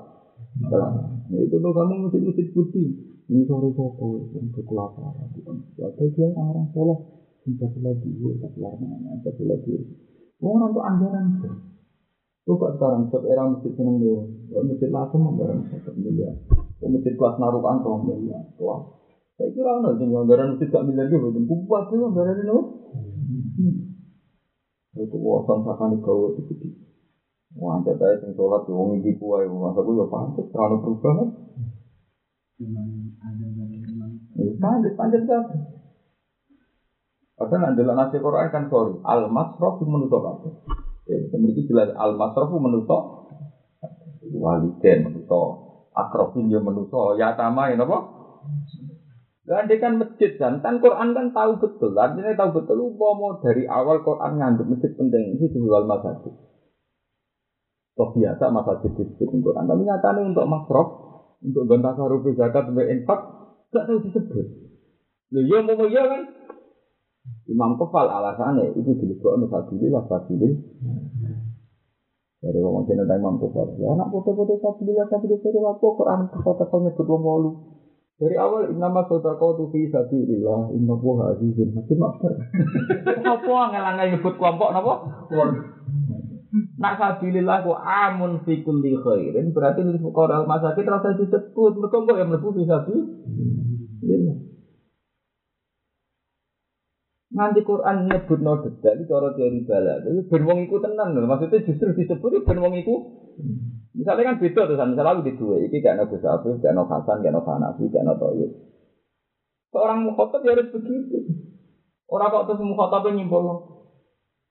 [0.71, 0.91] Telah.
[1.27, 2.85] Nah, itu tuh kamu mesti mesti bukti.
[3.27, 5.35] Ini sore toko yang kekelaparan.
[5.75, 7.16] Ada dia orang soleh.
[7.47, 8.83] Tidak lagi, tidak lagi,
[9.23, 9.75] tidak lagi.
[10.43, 11.27] Orang tuh anggaran.
[12.43, 14.23] Coba sekarang, setiap era masjid seneng dewa.
[14.67, 16.35] Masjid langsung anggaran satu miliar.
[16.83, 18.43] Masjid kelas narukan tuh miliar.
[18.59, 18.83] Wah,
[19.39, 21.27] saya kira ada sing anggaran masjid gak miliar gitu.
[21.47, 22.59] Kupas tuh anggaran itu.
[24.97, 26.71] Itu wawasan sakan di kau itu gede.
[27.59, 29.47] Wah, ada saya sing sholat wong ibu kuai.
[29.47, 31.29] Masa gue ya pantas, terlalu perubahan.
[34.59, 35.45] Pantas, pantas kan.
[37.37, 40.49] Padahal nanti nasi Quran kan sorry, al masrof menutup apa?
[41.05, 43.29] Ya, memiliki jelas al masrof menutup
[44.33, 47.99] waliden menutup akrofin dia menutup ya tama ini apa?
[49.47, 52.83] Dan dia kan masjid kan, kan Quran kan tahu betul, artinya tahu betul.
[52.99, 56.35] mau dari awal Quran nganggap masjid penting ini jual masjid.
[57.95, 60.89] Toh biasa masjid disebut di Quran, tapi nyatanya untuk masrof,
[61.47, 63.21] untuk gantah sarupi zakat, untuk infak,
[63.71, 64.47] gak tahu disebut.
[65.31, 66.23] Loh, ya mau ya kan,
[67.47, 70.59] Imam Kefal alasannya itu dilebok sabilillah sabilillah.
[72.43, 73.79] Dari wong jeneng Imam Kefal.
[73.79, 77.51] Ya anak foto-foto sabilillah sabilillah dari apa Quran kata-kata nyebut wong walu.
[78.17, 82.35] Dari awal nama saudara kau tuh fi sabilillah inna huwa azizun hakim akbar.
[83.37, 84.95] Apa ngelangai nyebut kelompok napa?
[86.83, 92.17] Nak sabilillah ku amun fi kulli khairin berarti lil fuqara masakin rasa disebut mergo kok
[92.19, 94.56] yang mlebu fi sabilillah.
[97.27, 99.99] Nanti Quran nyebut no detail itu cara teori bala.
[99.99, 101.27] Jadi ben wong iku tenan lho.
[101.27, 102.95] Maksudnya justru disebut itu ben wong iku.
[103.99, 106.85] Misalnya kan beda tuh, misalnya aku di dua, ini gak ada Gus Afif, gak ada
[106.85, 108.51] Hasan, gak ada Hanafi, gak ada Toyib.
[109.73, 111.17] Seorang mukhotob ya harus begitu.
[112.07, 113.45] Orang kok terus mukhotob nyimpul.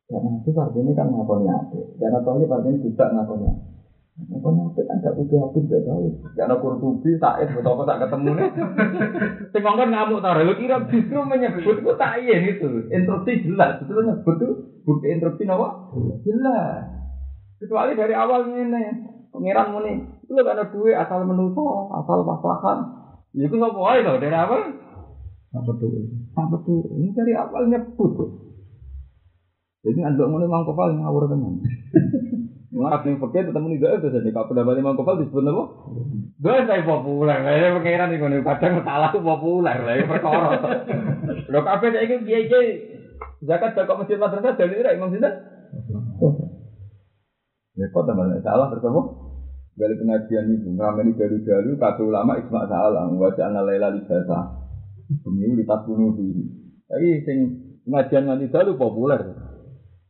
[0.10, 1.78] Karena itu artinya kan ngakoni apa?
[1.98, 3.46] Karena Toyib artinya tidak ngakoni
[4.16, 6.08] Ngakoni apa kan gak butuh apa gak tahu.
[6.40, 8.50] Gak ada kurtubi, said, betul apa tak ketemu nih.
[9.52, 12.88] Sing ngomong ngamuk taruh, lu kira justru menyebut tak iya itu.
[12.96, 14.48] Interupsi jelas, itu nyebut itu
[14.88, 15.92] bukti interupsi apa?
[16.24, 16.88] Jelas.
[17.60, 18.84] Kecuali dari awal ini.
[19.36, 23.12] Pangeran muni, itu lo ada duit asal menuso, asal maslahan.
[23.36, 24.80] Ya itu nggak boleh loh dari awal.
[25.52, 25.92] Apa tuh?
[26.40, 26.88] Apa tuh?
[26.88, 28.16] Ini dari awal nyebut.
[29.84, 31.60] Jadi andok muni mang kepal ngawur teman.
[32.74, 35.64] Ngarap nih pakai ketemu nih gak jadi kalau pendapat mang kepal disebut apa?
[36.42, 40.50] Gue saya populer, saya pangeran nih gue kadang salah tuh populer lah, perkara.
[41.52, 42.60] Lo kafe saya ini dia
[43.46, 45.34] zakat zakat masjid madrasah dari Imam Sinten.
[47.76, 49.02] Repot teman salah terus apa?
[49.76, 54.64] Balik pengajian itu, ngameni dalu-dalu, kata ulama isma salah, wajah lela libasa.
[55.20, 56.48] Pemilu di tas bunuh diri.
[56.88, 57.38] Tapi sing
[57.84, 59.20] pengajian nganti dalu populer.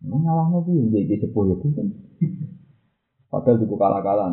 [0.06, 2.05] Ini ngalahnya sih, jadi sepuh itu kan.
[3.30, 4.28] Padahal juga kalah-kalah.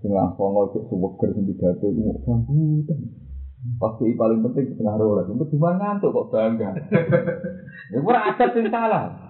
[0.00, 2.98] Sing langsung cek suweger sing pidato itu mau sambutan.
[3.76, 5.28] Pasti paling penting setengah rolas.
[5.28, 6.72] Untuk cuma ngantuk kok bangga.
[7.92, 9.20] Ya ora ada sing salah.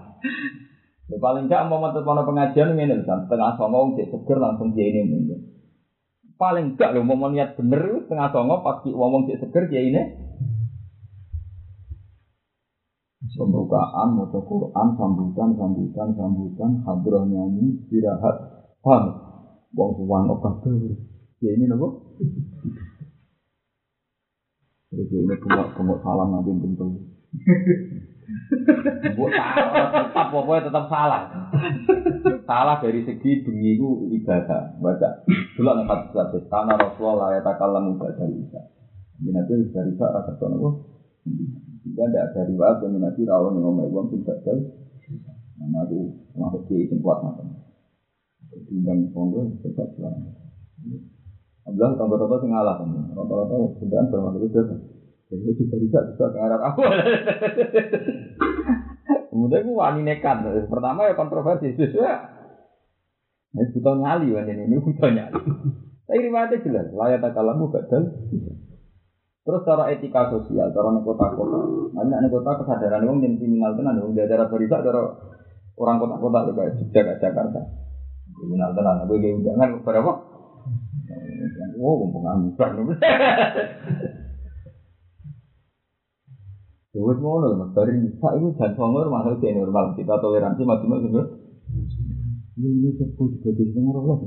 [1.10, 3.26] Ya, paling enggak mau metu kono pengajian ngene lho, San.
[3.26, 5.42] Tengah songo cek seger langsung dia ini mungkin.
[6.38, 9.82] Paling enggak lho mau niat bener itu tengah songo pas ki ngomong cek seger dia
[9.82, 10.02] ini.
[13.40, 18.36] Pembukaan, mau Quran, sambutan, sambutan, sambutan, hadroh nyanyi, istirahat,
[18.84, 19.16] paham?
[19.72, 20.76] Wong obat tuh.
[21.40, 22.18] Ya ini nopo.
[24.90, 26.90] Terus ini kemuk kemuk salam nanti bentuk.
[29.16, 29.32] Buat
[29.94, 31.22] tetap pokoknya tetap salah.
[32.44, 33.78] salah dari segi bengi
[34.20, 34.76] ibadah.
[34.82, 35.08] Baca
[35.56, 36.38] dulu nih kata satu.
[36.50, 38.60] Karena Rasulullah ya takalam ibadah bisa.
[39.22, 40.68] Ini nanti dari saya rasa nopo.
[41.80, 44.64] Jika tidak ada riwayat yang nanti rawon yang ngomong uang tidak jauh.
[45.60, 47.56] Nah itu masuk di sing kuat macam.
[48.68, 50.32] Timbang songgo tetap jalan.
[51.64, 52.88] Abdullah tambah-tambah sing ngalah kan.
[53.16, 54.60] Rata-rata sudah bermakna itu
[55.30, 56.82] Jadi itu bisa juga ke arah aku.
[59.30, 60.42] Kemudian aku wani nekat.
[60.66, 61.78] Pertama ya kontroversi.
[61.78, 62.18] Sesuai.
[63.54, 64.74] Ini butuh nyali kan ini.
[64.82, 65.42] Butuh nyali.
[66.10, 66.86] Tapi riwayatnya jelas.
[66.90, 68.10] Layak tak kalamu badal.
[69.50, 71.58] Terus cara etika sosial, cara nih kota-kota.
[71.90, 75.10] Nanti nih kota kesadaran orang yang kriminal tenan, orang di daerah berita, cara
[75.74, 77.58] orang kota-kota juga Jogja Jakarta.
[78.30, 80.12] Kriminal tenan, gue gak jangan berapa?
[81.82, 82.94] Wow, pengangguran.
[86.94, 87.70] Dewa ngono lho, Mas.
[87.74, 89.98] Dari bisa itu jan songo masalah di normal.
[89.98, 91.38] Kita toleransi maksimal sebenarnya.
[92.54, 94.18] Ini ini juga di tengah Allah.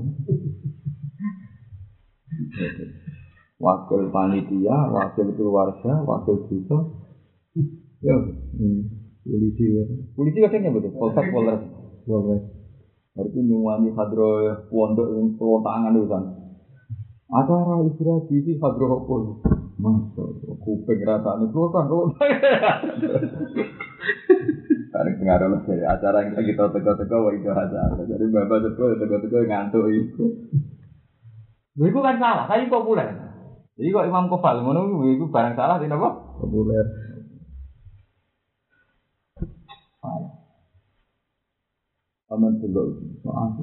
[3.63, 6.83] Wakil panitia, wakil keluarga, wakil desa.
[8.03, 8.19] Ya,
[9.23, 9.83] polisi ya.
[10.11, 10.91] Polisi katanya betul.
[10.91, 11.63] Polsek Polres.
[12.03, 12.43] Polres.
[13.15, 16.23] Itu nyuwani hadro pondok yang pelontangan itu kan.
[17.31, 19.15] Acara istirahat di hadro apa?
[19.79, 20.23] Masa,
[20.59, 22.27] kuping rasanya pelotan, pelotan.
[24.93, 27.97] Tarik pengaruh lah dari acara yang kita teko-teko, wah itu acara.
[28.05, 30.23] Jadi bapak teko, teko-teko ngantuk itu.
[31.73, 33.32] Iku kan salah, tapi populer.
[33.83, 36.39] Jadi kok Imam Kofal ngono itu barang salah tidak apa?
[36.39, 36.87] Populer.
[42.31, 43.59] Aman dulu soal.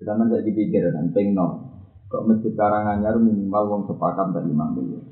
[0.00, 1.76] Kita men saya dipikir kan pengno.
[2.08, 5.04] Kok masjid Karanganyar minimal wong sepakat dari lima miliar.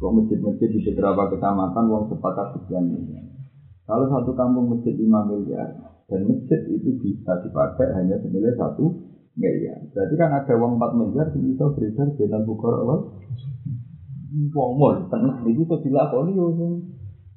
[0.00, 3.28] Kok masjid-masjid di beberapa kecamatan wong sepakat sekian miliar.
[3.84, 9.07] Kalau satu kampung masjid 5 miliar dan masjid itu bisa dipakai hanya senilai satu
[9.38, 9.78] miliar.
[9.94, 12.98] Berarti kan ada uang 4 miliar yang bisa beredar dengan bukor awal.
[14.52, 16.52] Wong mul, tenang, itu kok dilakoni yo.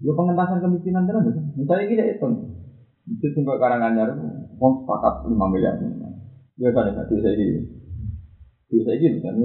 [0.01, 1.41] Ya pengentasan kemiskinan tenan ya.
[1.55, 2.33] Misalnya kita hitung.
[3.05, 4.09] Masjid sing kok Karanganyar
[4.57, 5.77] wong sepakat 5 miliar.
[6.57, 7.61] Ya kan ya, bisa gitu.
[8.67, 9.37] Bisa gitu kan.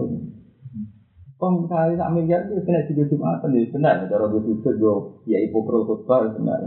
[1.37, 3.95] Kong kali sak miliar itu kena tiga jumatan jadi benar.
[4.09, 4.97] Cara gue tutup gue
[5.29, 6.65] ya hipokro khutbah benar.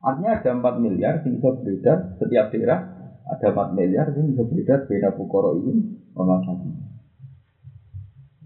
[0.00, 2.99] Artinya ada 4 miliar yang bisa beredar setiap daerah.
[3.30, 6.66] Ada 4 miliar yang bisa beredar beda bukoro ini satu.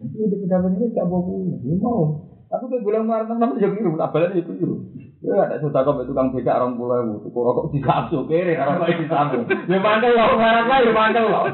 [0.04, 2.20] Jadi di pedagang ini tidak mau ini mau.
[2.52, 4.76] Aku tuh bilang marah teman jadi biru, abalnya itu biru.
[5.24, 8.84] Ya ada sudah kau tukang becak orang pulau itu, kok rokok di kampung kiri, orang
[8.84, 9.48] lain di samping.
[9.48, 11.44] Ya mantel loh, marah lah, ya mantel loh.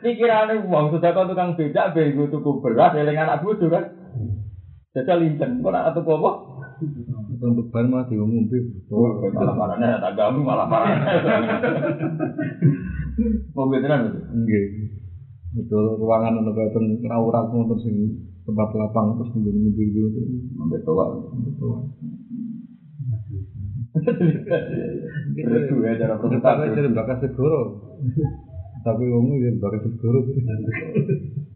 [0.00, 3.92] Pikirannya uang sudah kau tukang becak, bego tuku beras, eling anak bucu kan.
[4.96, 6.16] Jajal lincen, kok nak tuku?
[7.36, 8.64] Untuk ban mah diumumkan.
[8.88, 11.04] Oh, malah marahnya tak gamu, malah marahnya.
[13.52, 14.20] Mau beneran itu?
[14.32, 14.66] Nggih.
[15.56, 16.76] Betul ruangan untuk kayak
[17.08, 17.96] rawuran terus sing
[18.44, 20.20] tempat lapang terus menjadi mobil gitu.
[20.56, 21.06] Sampai tua.
[21.32, 21.72] Betul.
[25.36, 26.76] Terus ya cara presentasi.
[26.76, 27.60] jadi bakas segoro.
[28.84, 30.20] Tapi wong iki bakas segoro.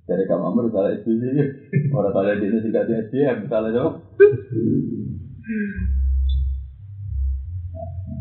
[0.08, 1.38] Dari kamu amur salah SBY,
[1.94, 3.94] orang salah di Indonesia juga di SBM, salah jauh.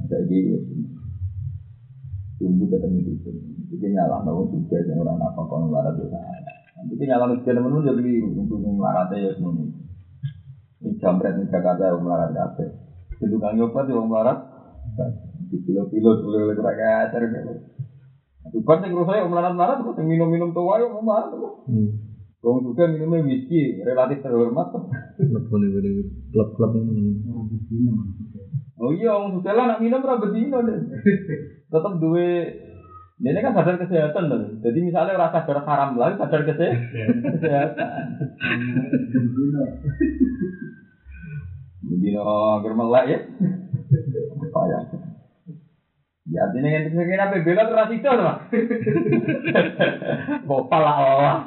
[0.10, 0.56] Kayak gitu.
[2.40, 3.32] Tunggu ketemu itu.
[3.70, 6.08] Jadi nyala tahu juga yang orang apa kalau melarat itu
[6.80, 9.52] Nanti nyala nih temen-temen jadi untuk melarat ya semua.
[10.80, 12.72] Ini jambret di Jakarta yang melarat kafe.
[13.20, 14.40] Itu kan nyoba yang melarat.
[15.52, 17.22] Di pilot-pilot boleh kurang ajar.
[18.50, 21.36] Bukan yang rusak yang melarat-melarat, minum-minum tua yang melarat.
[22.40, 24.72] Wong juga minumnya whisky, relatif terhormat.
[25.20, 26.72] Ini klub-klub.
[28.80, 30.80] Oh iya, orang sudah lah nak minum berapa dino deh.
[31.68, 32.48] Tetap duwe
[33.20, 34.64] ini kan sadar kesehatan tuh.
[34.64, 36.80] Jadi misalnya rasa sadar haram lagi sadar kesehatan.
[41.84, 43.20] Begini agar melek ya.
[44.48, 44.80] Apa ya?
[46.30, 48.36] Ya artinya yang dikira apa bela itu tuh.
[50.50, 51.38] Bopal lah Allah.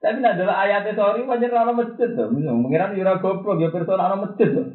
[0.00, 2.30] Tapi nak adalah ayatnya sorry banyak orang masjid tuh.
[2.30, 4.66] Mengira yura goblok ya personal orang masjid tuh.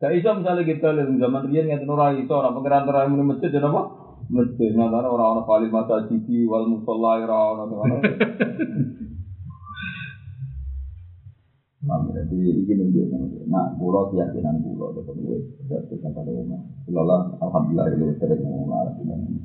[0.00, 3.48] Gak iso misalnya kita lihat zaman rian nggak ora iso orang pengiran terakhir muni masjid
[3.52, 3.82] dan apa?
[4.32, 4.70] Masjid.
[4.72, 8.00] Nah, karena orang-orang paling masa cici wal musola orang orang
[11.84, 13.12] Nah, jadi ini nunjuk
[13.44, 15.36] Nah, pulau keyakinan pulau tetap gue
[15.68, 16.60] tetap kata rumah.
[16.88, 17.04] Pulau
[17.44, 19.36] alhamdulillah itu sering ngomong arah ini.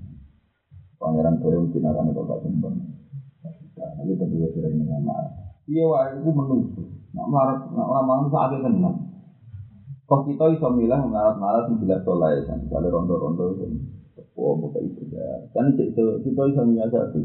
[0.96, 2.76] Pangeran Korea mungkin akan itu gak sembang.
[3.76, 5.34] Tapi tetap gue sering ngomong arah.
[5.68, 6.82] Iya, wah, itu menunggu.
[7.14, 8.96] Nak melarat, nak malam saat itu tenang.
[10.10, 12.58] Kok kita bisa milah melarat-melarat sembilan soleh kan?
[12.66, 13.70] Kalau rondo-rondo itu,
[14.34, 15.46] oh, bukan itu ya.
[15.54, 17.22] Kan itu kita bisa milah satu.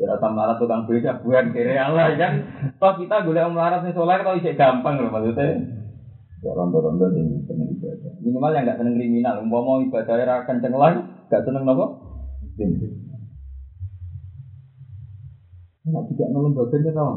[0.00, 2.32] Ya rasa melarat tukang beda bukan kiri Allah kan.
[2.80, 5.60] Toh kita boleh melarat nih soleh kalau isek gampang loh maksudnya.
[6.42, 8.12] Ya rondo-rondo yang seneng ibadah.
[8.18, 9.34] Minimal yang nggak seneng kriminal.
[9.44, 11.86] Umpama mau ibadahnya ra kenceng lagi, nggak seneng apa?
[15.82, 17.10] Nah, tidak nolong bagiannya tau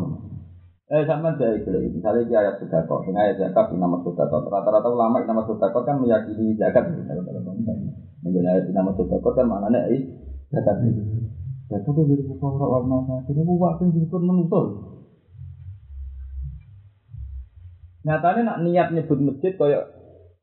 [0.86, 4.30] Eh sama saya itu misalnya di ayat sudah kok, dengan ayat zakat di nama sudah
[4.30, 4.46] kok.
[4.46, 6.94] Rata-rata ulama di nama sudah kok kan meyakini zakat.
[6.94, 10.02] Dengan ayat di nama sudah kok kan maknanya eh
[10.54, 10.78] zakat.
[11.66, 14.66] Zakat itu dari orang warna satu ini buat yang disebut menusul.
[18.06, 19.90] Nyatanya nak niat nyebut masjid kayak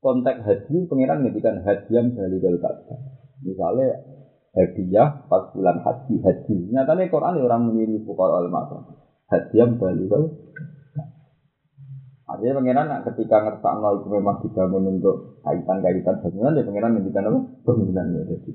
[0.03, 2.99] konteks haji, pengiran ngedikan hadiam dari Ka'bah.
[3.39, 4.03] Misalnya
[4.51, 6.57] hadiah pas bulan haji haji.
[6.75, 8.51] Nyatanya Quran ya orang meniru pukul al
[9.31, 10.27] hadiam bali kau.
[12.33, 17.41] Artinya pengiran nak ketika ngerasa itu memang dibangun untuk kaitan-kaitan bangunan ya pengiran ngendikan apa?
[17.63, 18.53] Bangunan ya jadi.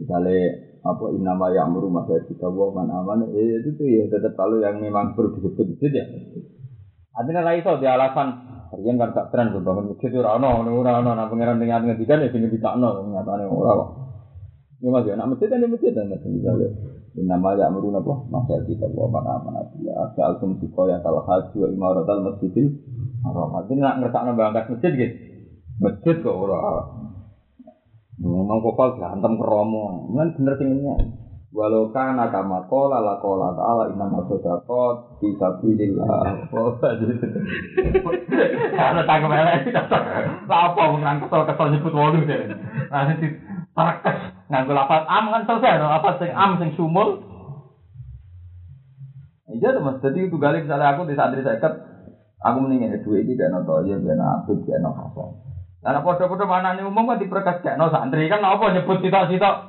[0.00, 4.34] Misalnya apa inama yang merumah saya kita buat mana mana eh itu tuh ya tetap
[4.34, 6.04] kalau yang memang perlu disebut itu ya.
[7.14, 8.28] Artinya lah itu di alasan
[8.72, 12.32] kalian kan tak tren bangun masjid itu rano, rano, nah pengiran dengan ngendikan ya
[12.74, 14.10] no, nyatanya orang.
[14.82, 16.68] Ya mas ya, nak masjid kan ya masjid misalnya
[17.12, 18.24] Nama ya meruna apa?
[18.32, 19.92] Masa kita bawa mana mana dia.
[19.92, 22.72] Asal altum siko yang salah haji wa imarat al masjidil
[23.20, 23.52] haram.
[23.52, 25.16] Artinya nak nambah angkat masjid gitu.
[25.76, 27.01] Masjid kok orang.
[28.20, 30.12] Ngomong kopal gantem keromo.
[30.12, 30.96] Kan bener tingginya.
[31.52, 36.48] Walau kana kama kola la kola ta'ala inna masodakot bisa pilihlah.
[36.48, 37.12] Oh, jadi
[38.72, 39.68] karena tanggung melek
[40.48, 42.56] apa menang kesel kesel nyebut walu deh.
[42.88, 43.36] Nanti
[43.72, 44.16] Parakes
[44.52, 47.24] nganggo lafaz am kan selesai lafaz sing am sing sumul.
[49.52, 51.72] Iya mas, jadi itu kali misalnya aku di santri seket,
[52.40, 55.51] aku mendingin dua ini gak nonton ya gak nafsu gak nafsu.
[55.82, 59.66] Karena podo-podo mana nih umum kan diperkas gak no santri kan apa nyebut cita-cita.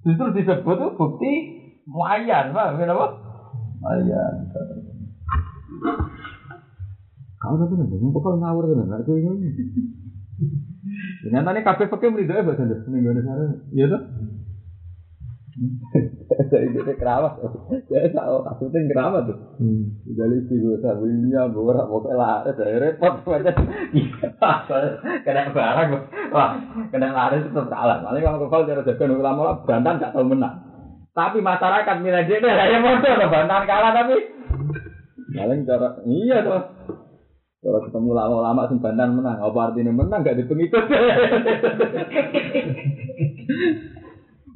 [0.00, 1.32] Justru disebut tuh bukti
[1.84, 3.12] muayyan, pak, kenapa?
[3.84, 4.32] Muayyan.
[7.36, 9.48] Kau tuh kan, pokoknya ngawur kan, nggak tuh ini.
[11.20, 12.64] Ternyata nih kafe pakai merido ya bahasa.
[12.64, 13.32] Indonesia,
[13.76, 14.00] iya tuh.
[16.50, 17.38] Saya itu kerabat,
[17.86, 19.38] saya tahu kasusnya kerabat tuh.
[20.02, 23.54] Jadi sih gue tahu ini ya gue orang mau kelar, saya repot banget.
[25.22, 25.88] Kena barang,
[26.34, 26.58] wah
[26.90, 28.02] kena lari itu tetap kalah.
[28.02, 30.58] Malah kalau kau cara jaga nunggu lama bantan gak tahu menang.
[31.14, 34.18] Tapi masyarakat milih dia ya modal bantan kalah tapi.
[35.38, 36.66] Malah cara iya tuh.
[37.62, 40.82] Kalau ketemu lama-lama sing bantan menang, apa artinya menang gak di pengikut?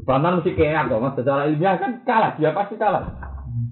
[0.08, 1.12] bantan mesti kayak kok, mas.
[1.20, 3.12] Secara ilmiah kan kalah, dia pasti kalah.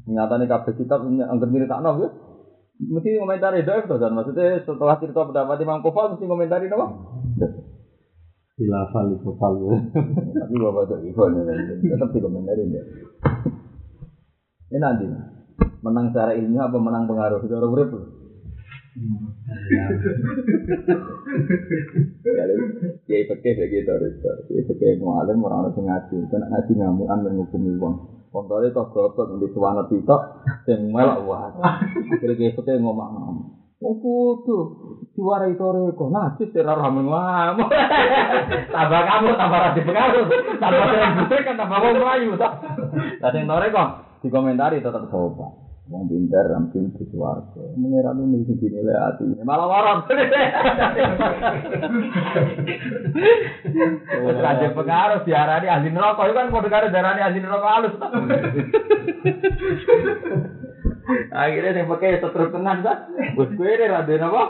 [0.05, 2.09] Nyatanya kabeh kitab angker mirip tak ya.
[2.77, 6.87] Mesti komentari doa itu kan maksudnya setelah cerita pendapat Imam Kofal mesti komentari apa?
[8.61, 9.57] Hilafal itu fal.
[10.37, 11.41] Tapi bapak tuh ikon
[11.81, 12.83] tetap di komentari ya.
[14.69, 15.09] Ini nanti
[15.81, 17.89] menang secara ilmiah apa menang pengaruh secara urip?
[23.05, 23.93] Kiai pakai kayak gitu,
[24.49, 27.95] kiai pakai mualim orang orang ngaji, kan ngaji ngamuan dan ngukumi uang.
[28.33, 30.21] Kontrolnya kok goblok di suwana titok,
[30.65, 31.53] yang melak wah.
[32.17, 34.57] Akhirnya kiai pakai ngomong Oh kudu
[35.13, 37.69] suara itu reko najis teror ramen ngamuk.
[38.73, 40.25] Tambah kamu tambah rasi pengaruh,
[40.57, 42.41] tambah yang kan tambah mau melayu.
[42.41, 43.89] Lah sing kok
[44.25, 45.66] dikomentari tetap sopan.
[45.87, 47.63] Wong pinter ramping di suarga.
[47.79, 49.23] Mengira lu nih sing dinilai hati.
[49.47, 50.11] Malah warak.
[54.27, 57.95] Wes aja pengaruh diarani ahli neraka itu kan padha karo darani ahli neraka halus.
[61.31, 63.07] Akhirnya yang pakai setruk tenan kan.
[63.39, 64.43] Wes kowe ra dene apa?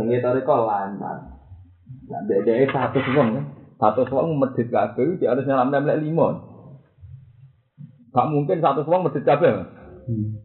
[0.00, 1.36] Sing toriko lancar.
[2.08, 3.44] Nah, dede satu wong kan.
[3.76, 6.40] Satu wong medit kabeh iki harus nyalam lek lima.
[8.16, 9.79] Gak mungkin satu wong medit kabeh.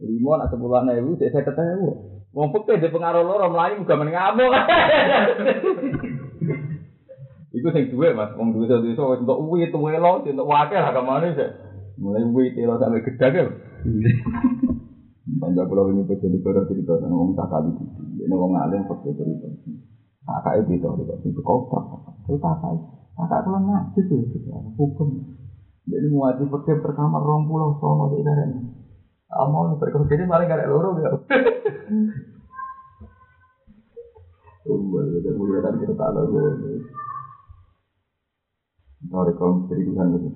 [0.01, 1.89] Lima nak sepuluh ewu, saya ketemu.
[2.35, 4.51] Wong pekeh di pengaruh loro melayu juga mengamuk.
[7.55, 10.91] Iku sing duwe Mas, wong duwe duwe wis untuk uwi tuwe lo, untuk wakil lah
[10.91, 11.49] ke mana sih.
[12.03, 13.47] Mulai uwi telo sampai gedhe kan.
[15.39, 17.83] Panjang pulau ini betul di kota cerita sama wong tak kali itu.
[18.27, 19.47] Ini wong alim pekeh cerita.
[20.27, 21.83] Kakak itu itu itu itu kotak.
[22.27, 22.75] Itu kakak.
[23.15, 24.19] Kakak pulang ngaji tuh
[24.75, 25.07] hukum.
[25.87, 28.51] Jadi mau ngaji pekeh pertama rong pulau sama di daerah
[29.35, 31.11] Amal nih berkata jadi paling gak ada loro ya.
[34.65, 36.81] Oh, ada mulia dan kita tak lalu.
[39.05, 40.29] Sorry kalau misteri Tuhan itu.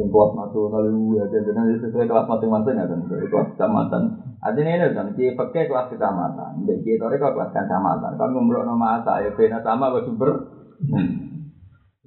[0.00, 3.00] Yang kelas nasional itu ya, jadi sesuai kelas masing-masing ya kan.
[3.04, 4.02] Dari kelas kecamatan.
[4.40, 6.64] Artinya ini kan, kita pakai kelas kecamatan.
[6.64, 8.10] Jadi kita itu kelas kecamatan.
[8.16, 10.48] Kalau ngomong nama asa, ya beda sama bersumber.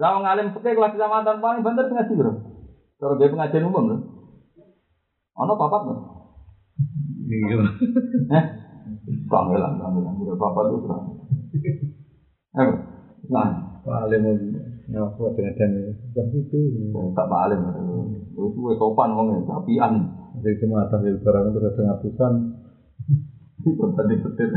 [0.02, 2.34] Kalau ngalim pakai kelas kecamatan paling bener ngaji bro.
[2.98, 4.15] Kalau dia pengajian umum loh.
[5.36, 6.00] Ono papat nggak?
[7.26, 7.58] Iya.
[8.36, 8.46] Eh,
[9.28, 11.06] kamelan, kamelan, udah papat tuh serang.
[12.56, 12.70] Eh,
[13.32, 13.50] nah,
[13.86, 14.34] Paling mau
[14.90, 15.72] ngaku dengan dan
[16.10, 16.58] tapi itu
[17.14, 17.62] tak balik,
[18.34, 19.94] itu gue sopan ngomongnya, tapian.
[20.42, 22.34] dari kematan dari barang itu ada ngatusan
[23.62, 24.50] Itu tadi betul.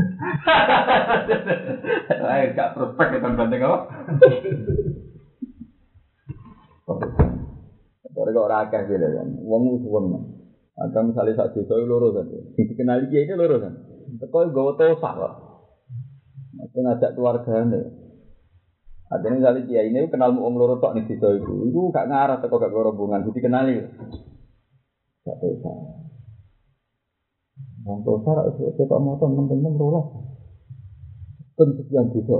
[2.09, 3.79] Eh, gak prospek kan banding apa?
[8.09, 10.05] Tapi kok rakyat gitu kan, uang uang
[10.79, 12.23] Ada misalnya saat desa itu loro kan,
[12.71, 13.73] dikenali dia ini loro kan.
[14.15, 15.33] Teko gawa tosa kok.
[16.55, 17.83] Mesti ngajak keluarganya.
[19.11, 22.55] Ada misalnya dia ini kenal om loro tok nih desa itu, itu gak ngarah teko
[22.63, 23.75] gak rombongan, kenali.
[25.27, 25.73] Gak tosa.
[27.83, 30.07] Wong tosa rak sepak motor temen-temen rolas.
[31.59, 32.39] Ten sekian desa.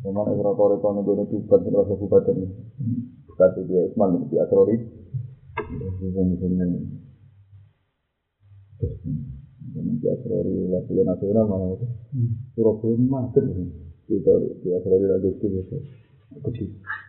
[0.00, 2.48] Memang ekor rekor nih gue bukan setelah kabupaten ini.
[3.36, 4.26] Kata dia Usman
[10.72, 11.86] wakil nasional malah itu.
[12.56, 13.44] Surabaya macet.
[14.08, 14.32] Kita
[15.06, 15.76] lagi itu.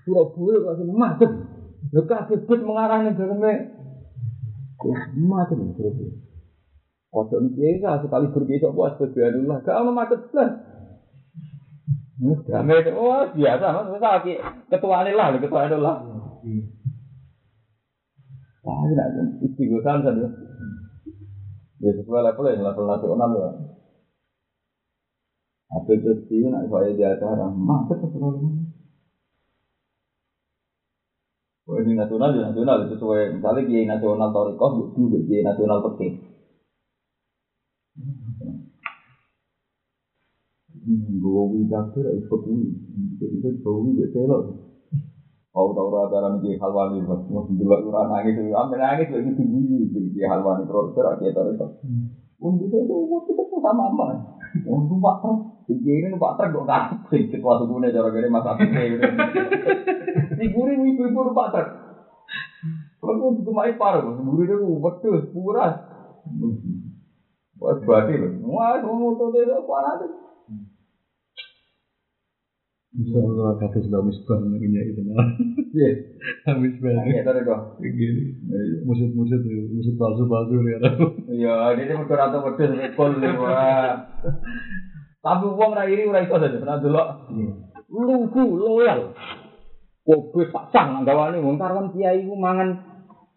[0.05, 1.31] Surabaya langsung macet.
[5.17, 6.11] Macet Surabaya.
[7.11, 9.57] Kodok ini sekali berbisa puas berbiadullah.
[9.67, 10.51] Gak ada macet belas.
[12.21, 13.89] Damai oh biasa, mas,
[14.69, 15.97] ketua ini lah, ketua ini lah.
[18.69, 19.21] Ah, ini ada
[19.85, 20.25] kan saja.
[21.83, 23.49] Ya sesuai level ya, level nasional ya.
[25.75, 28.55] Apa itu sih, nak saya di acara, masa keseluruhan.
[31.69, 36.07] Oh, ini nasional, ya nasional, sesuai, misalnya kiai nasional Torikoh, juga kiai nasional peti
[41.21, 42.65] Gue wibatur ya ikut wih,
[43.19, 43.93] jadi itu gue wih
[45.51, 49.43] Kau tahu rata rata nih halwani, mas mau dulu kurang nangis, ambil nangis lagi tuh
[49.51, 51.67] wih, jadi halwani terus terus kita itu.
[52.39, 54.05] Untuk itu itu waktu itu sama apa?
[54.63, 55.35] Untuk pak ter,
[55.75, 59.07] jadi ini pak ter kan, sedikit waktu gue cara gini masa itu.
[60.39, 61.65] Diguri ibu ibu pak ter.
[63.03, 65.75] Kalau gue main parah, diguri itu betul, puras.
[67.59, 68.13] Wah, berarti.
[68.39, 69.99] Wah, mau tuh dia parah
[72.91, 75.23] kalau kata sudah misbah namanya itu nah
[75.71, 75.89] Iya.
[76.59, 77.79] misbah Iya, tadi kok.
[77.79, 78.35] gini
[78.83, 79.39] musuh musuh
[79.71, 80.79] musuh palsu palsu ya
[81.31, 83.15] Iya, ini mesti rata wedhus rekol.
[85.21, 87.07] Tapi wong ra iri ora iso saja, pernah delok.
[87.87, 89.15] Lugu, loyal.
[90.03, 92.75] Kobe tak sang gawane wong karwan kiai ku mangan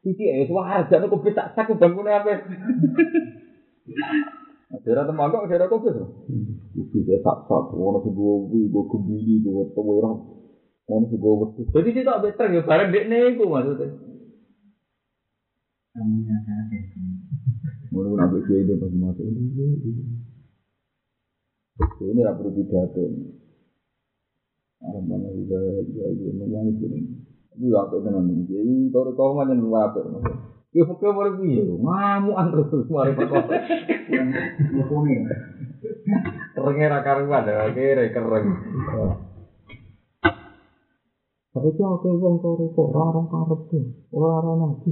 [0.03, 0.49] iki ya
[1.07, 2.35] kobe tak sak bangkune ape.
[4.83, 6.09] Daerah tembakau, daerah kobe tuh.
[6.91, 10.11] Kobe tak sak, wono sing gowi, go kembili, go tewera.
[10.91, 11.71] Wono go wedhus.
[11.71, 13.95] Jadi dia tak beter ya iku maksudnya.
[17.95, 19.23] Mulai nabi kiai dia pasti masuk.
[22.03, 23.05] Ini tidak perlu pidato.
[24.83, 25.59] Alam mana juga
[25.95, 26.99] ya ya menyanyi ini.
[27.55, 28.35] Ini apa itu nanti?
[28.51, 30.01] Jadi kalau kau macam apa?
[30.03, 31.63] Ya pokoknya boleh piye?
[31.63, 33.63] Ngamuan terus mari perkara.
[36.55, 38.47] Kerengnya ra karuan, akhirnya kereng.
[41.55, 43.71] Tapi itu aku wong tore kok ora ora karep.
[44.11, 44.91] Ora ora nabi.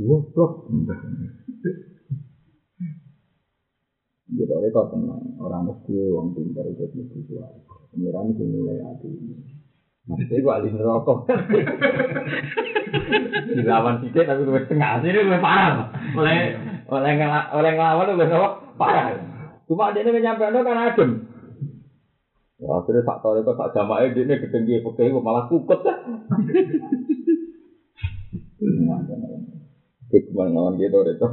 [0.00, 0.64] Goblok.
[4.36, 7.52] Oleh kau tenang, orang mesti wong pintar itu mesti kuat.
[7.92, 9.08] Pengiran itu nilai hati.
[10.06, 11.12] Maksudnya gue alih neraka.
[13.50, 15.90] Dilawan sidik tapi gue setengah sini gue parah.
[16.14, 16.54] Oleh
[16.86, 17.12] oleh
[17.50, 18.50] oleh ngelawan gue apa?
[18.78, 19.06] Parah.
[19.66, 21.26] Cuma dia ini nyampe kan adem.
[22.56, 25.98] Ya, akhirnya tak tahu itu tak jamaah dia ini gedeng dia pakai malah kukut kan.
[30.06, 31.28] Hikmah ngawan gitu itu.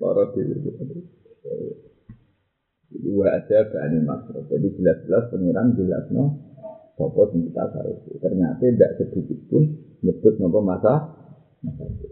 [0.00, 1.11] Para diri.
[3.02, 4.46] Dua aja bani makro.
[4.46, 6.24] Jadi jelas-jelas pengiran jelas no.
[6.94, 7.98] Sopo sing kita harus.
[8.22, 9.62] Ternyata tidak sedikit pun
[10.06, 11.18] nyebut nopo masa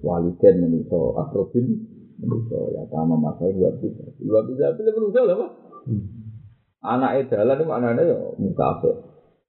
[0.03, 1.67] waliden menuso akrobin
[2.23, 5.51] menuso ya sama masa dua bisa dua bisa pilih menuso lah pak
[6.87, 8.95] anak edalan itu anaknya ya musafir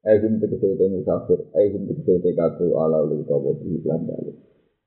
[0.02, 4.34] Ehum tegese ehum tegese te katu ala lu tawa di lan dalem.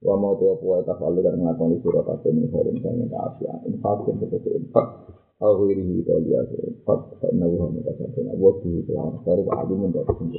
[0.02, 3.62] Wa mau te apa ta falu kan nglakoni sira kabeh min horin kang tak asia.
[3.62, 4.86] Infak sing tegese infak.
[5.45, 9.61] Al ghairi to liya infak fa inna wa ma tasabana wa tu la sari wa
[9.61, 10.32] alim min dalem.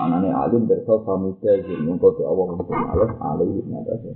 [0.00, 4.08] Anane alim berso pamuka sing mungko te Allah mungkin alas alaihi nadasa.